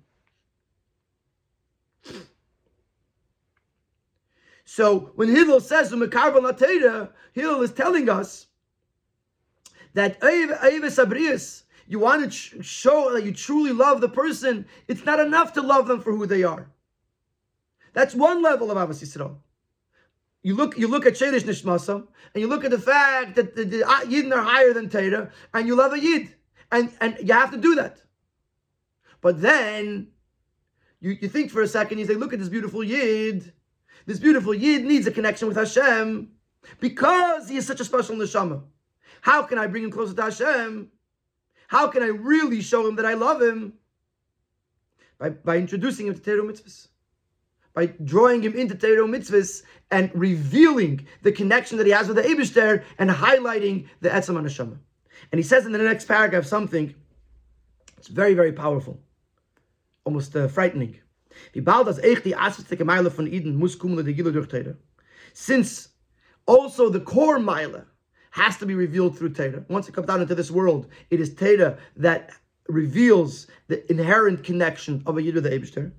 [4.65, 8.45] So when Hillel says the Karbonoteta, Hillel is telling us
[9.95, 10.21] that
[11.89, 14.65] you want to show that you truly love the person.
[14.87, 16.69] It's not enough to love them for who they are.
[17.91, 19.39] That's one level of Avos Yisrael
[20.41, 23.65] you look you look at Shadish Nishmasam, and you look at the fact that the,
[23.65, 26.33] the ah, Yidden are higher than Torah, and you love a Yid.
[26.71, 27.99] And, and you have to do that.
[29.21, 30.09] But then
[31.01, 33.51] you, you think for a second, you say, look at this beautiful Yid.
[34.05, 36.29] This beautiful Yid needs a connection with Hashem
[36.79, 38.61] because he is such a special neshama.
[39.21, 40.91] How can I bring him closer to Hashem?
[41.69, 43.73] How can I really show him that I love him?
[45.17, 46.89] By, by introducing him to Torah mitzvahs
[47.79, 52.23] by drawing him into Torah mitzvahs and revealing the connection that he has with the
[52.23, 54.77] Abishter and highlighting the Etzam Neshama.
[55.31, 56.93] And he says in the next paragraph something,
[57.97, 58.99] it's very, very powerful,
[60.03, 60.99] almost uh, frightening.
[65.33, 65.89] Since
[66.47, 67.85] also the core Mila
[68.31, 69.63] has to be revealed through Torah.
[69.69, 72.31] Once it comes down into this world, it is Torah that
[72.67, 75.91] reveals the inherent connection of a Yid the Abishter.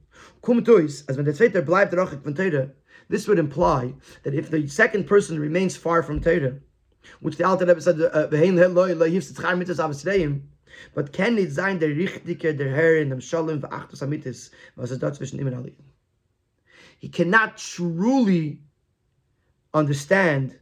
[1.08, 2.70] as when the von Torah,
[3.08, 6.54] this would imply that if the second person remains far from Torah,
[7.20, 10.42] which the Alter Rebbe said, uh, "Vehein heloi lo hifst tzchar mitzvahs avsreim,"
[10.94, 15.02] but can it sein der richtige der Herr in dem Shalom v'achtus amitis, was ist
[15.02, 15.72] dort zwischen ihm und?
[17.00, 18.60] He cannot truly
[19.74, 20.59] understand,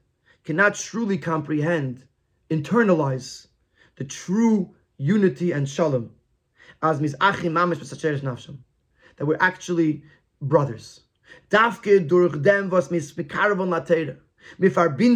[0.48, 2.04] cannot truly comprehend,
[2.48, 3.48] internalize
[3.96, 6.10] the true unity and shalom,
[6.82, 7.80] as mis achim mamish
[8.22, 8.56] nafsham
[9.16, 10.02] that we're actually
[10.40, 11.00] brothers.
[11.50, 14.16] Dafke durch dem, was mis bekarvon latera.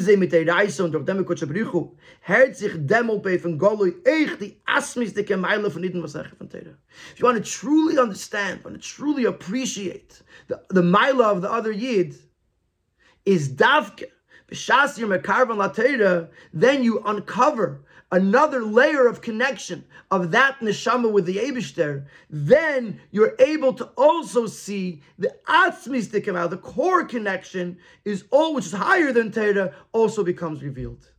[0.03, 2.75] Sie mit der Reise und durch dem Kutsche sich
[4.05, 6.77] echt die Meile von was von.
[7.15, 11.51] If you want to truly understand, want to truly appreciate the, the Meile of the
[11.51, 12.15] other Yid,
[13.25, 14.11] is Davke.
[16.53, 17.81] Then you uncover
[18.13, 24.47] another layer of connection of that neshama with the Abishter, then you're able to also
[24.47, 29.33] see the atzmis that come out, the core connection is all which is higher than
[29.33, 31.11] Torah, also becomes revealed.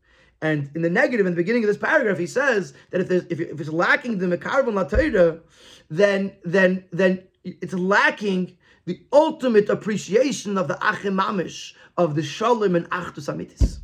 [0.44, 3.26] And in the negative, in the beginning of this paragraph, he says that if, there's,
[3.30, 5.38] if, if it's lacking the mekarban la
[5.90, 12.76] then then then it's lacking the ultimate appreciation of the achim mamish, of the shalom
[12.76, 13.80] and achdus amitis.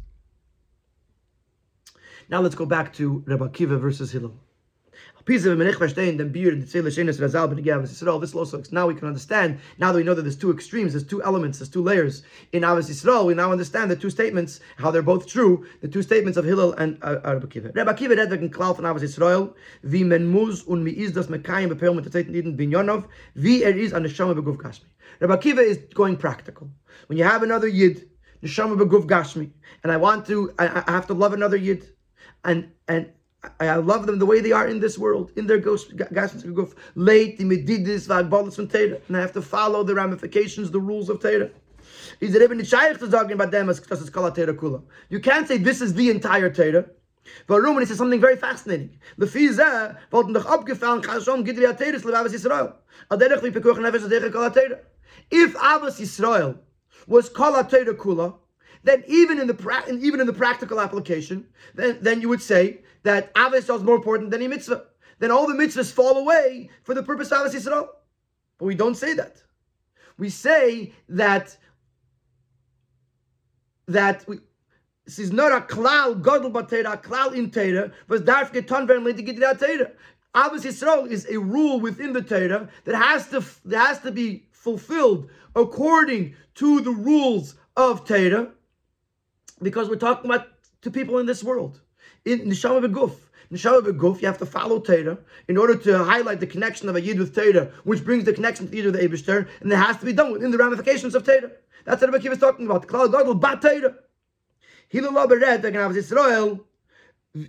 [2.29, 4.39] Now let's go back to Rabbi Kiva versus Hillel.
[5.29, 5.45] This
[8.33, 9.59] also now we can understand.
[9.77, 12.63] Now that we know that there's two extremes, there's two elements, there's two layers in
[12.63, 13.27] Avos Yisrael.
[13.27, 15.67] We now understand the two statements, how they're both true.
[15.81, 17.71] The two statements of Hillel and uh, uh Rabbi Kiva.
[17.75, 19.53] Rabbi Kiva read wegen Klau von Avos Yisrael,
[19.83, 22.57] wie men muss und mi is das mekayim bepel mit der Eden
[23.63, 24.87] er is an neshama beguf gashmi.
[25.19, 26.71] Rabbi Kiva is going practical.
[27.05, 28.09] When you have another yid,
[28.41, 29.51] neshama beguf gashmi,
[29.83, 31.85] and I want to, I have to love another yid
[32.43, 33.11] and and
[33.59, 37.39] I love them the way they are in this world, in their ghost guf late
[37.39, 41.49] v'agbalas from Torah, and I have to follow the ramifications, the rules of Torah.
[42.19, 44.83] Is it even to talking about them as das kala Torah kula?
[45.09, 46.85] You can't say this is the entire Torah.
[47.47, 48.97] But it says something very fascinating.
[49.17, 52.73] The Fiza wollten doch abgefallen, Chashom gidri ateres levavas Yisrael.
[53.09, 54.79] Aderech vi pekuch nefesh kala Torah.
[55.31, 56.57] If Avos Yisrael
[57.07, 58.35] was kala Torah kula,
[58.83, 63.33] then even in the even in the practical application, then, then you would say that
[63.35, 64.85] Avos is more important than a mitzvah.
[65.19, 67.87] Then all the mitzvahs fall away for the purpose of Avos Yisrael.
[68.57, 69.41] But we don't say that.
[70.17, 71.57] We say that
[73.87, 74.39] that we,
[75.05, 79.03] this is not a klal godel batera, a klal in Torah, but darf getan werden
[79.03, 79.91] lente gidira Torah.
[80.35, 84.45] Avos Yisrael is a rule within the Torah that has to that has to be
[84.51, 88.51] fulfilled according to the rules of Torah,
[89.61, 90.47] because we're talking about
[90.81, 91.81] to people in this world.
[92.25, 93.15] In Neshama Beguf.
[93.51, 95.17] Neshama Beguf, you have to follow Torah
[95.47, 98.65] in order to highlight the connection of a Yid with Torah, which brings the connection
[98.65, 101.15] to the Yid with the Eibishter, and it has to be done within the ramifications
[101.15, 101.51] of Torah.
[101.85, 102.83] That's what Rebbe is talking about.
[102.83, 103.95] The Klal Gadol Bat Torah.
[104.93, 106.59] Hilul Beret, again, Ahavas Yisrael,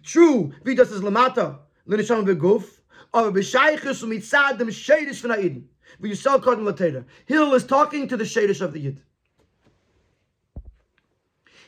[0.02, 2.80] true, Vidas is Lamata, L'Neshama Beguf,
[3.12, 5.68] aber B'shaychus u'mitzad dem Shoresh v'na Eden.
[6.00, 7.04] V'yisal Kodem Latera.
[7.26, 9.02] Hillel is talking to the Shoresh of the Yid.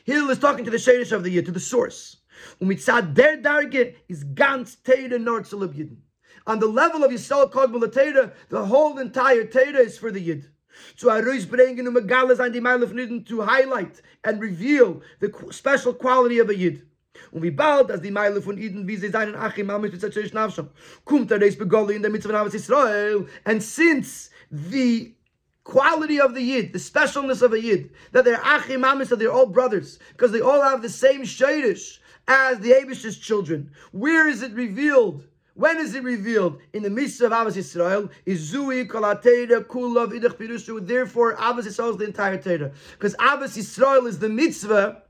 [0.05, 2.17] Hillel is talking to the Shoresh of the Yid, to the source.
[2.61, 5.97] Umitzad der Darge is ganz Teda Nord Yidden.
[6.45, 10.49] On the level of Yisrael Kodem Latera, the whole entire Torah is for the Yid.
[10.97, 15.93] To Aruis bringen um Megalas an die Meilef Niden to highlight and reveal the special
[15.93, 16.85] quality of a Yid.
[17.31, 20.33] Und wie bald, als die Meile von Iden, wie sie seinen Achim, Amish, mit Zetscherisch
[20.33, 20.69] Navsham,
[21.05, 25.15] kommt er des Begolli in der Mitzvah Navas Israel, and since the
[25.63, 29.31] quality of the Yid, the specialness of a Yid, that they're Achim, Amish, that they're
[29.31, 33.71] all brothers, because they all have the same Shoresh as the Abish's children.
[33.91, 35.27] Where is it revealed?
[35.55, 36.61] When is it revealed?
[36.73, 40.85] In the mitzvah of Ahavas Yisrael, is Zui Kolateda Kulav Idach Pirushu.
[40.85, 42.71] Therefore, Ahavas Yisrael is the entire Torah.
[42.93, 45.03] Because Ahavas Yisrael is the mitzvah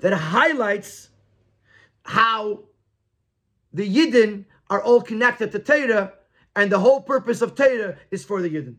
[0.00, 1.08] that highlights
[2.04, 2.60] how
[3.72, 6.12] the Yidden are all connected to Teda,
[6.54, 8.76] and the whole purpose of Torah is for the Yidden.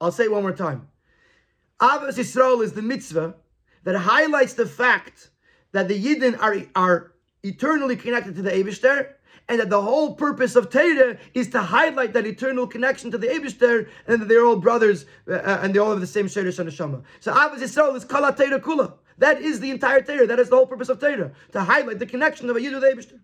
[0.00, 0.88] I'll say one more time.
[1.80, 3.36] Avos Yisrael is the mitzvah
[3.84, 5.30] that highlights the fact
[5.72, 7.12] that the Yidden are, are
[7.42, 9.12] eternally connected to the Abishter,
[9.48, 13.28] and that the whole purpose of Torah is to highlight that eternal connection to the
[13.28, 16.68] Abishter, and that they're all brothers, uh, and they all have the same Shoresh and
[16.68, 17.02] Neshama.
[17.20, 18.94] So Ahavas Yisrael is Kala Torah Kula.
[19.18, 20.26] That is the entire Torah.
[20.26, 22.82] That is the whole purpose of Torah, to highlight the connection of a Yid with
[22.82, 23.20] the Abishter.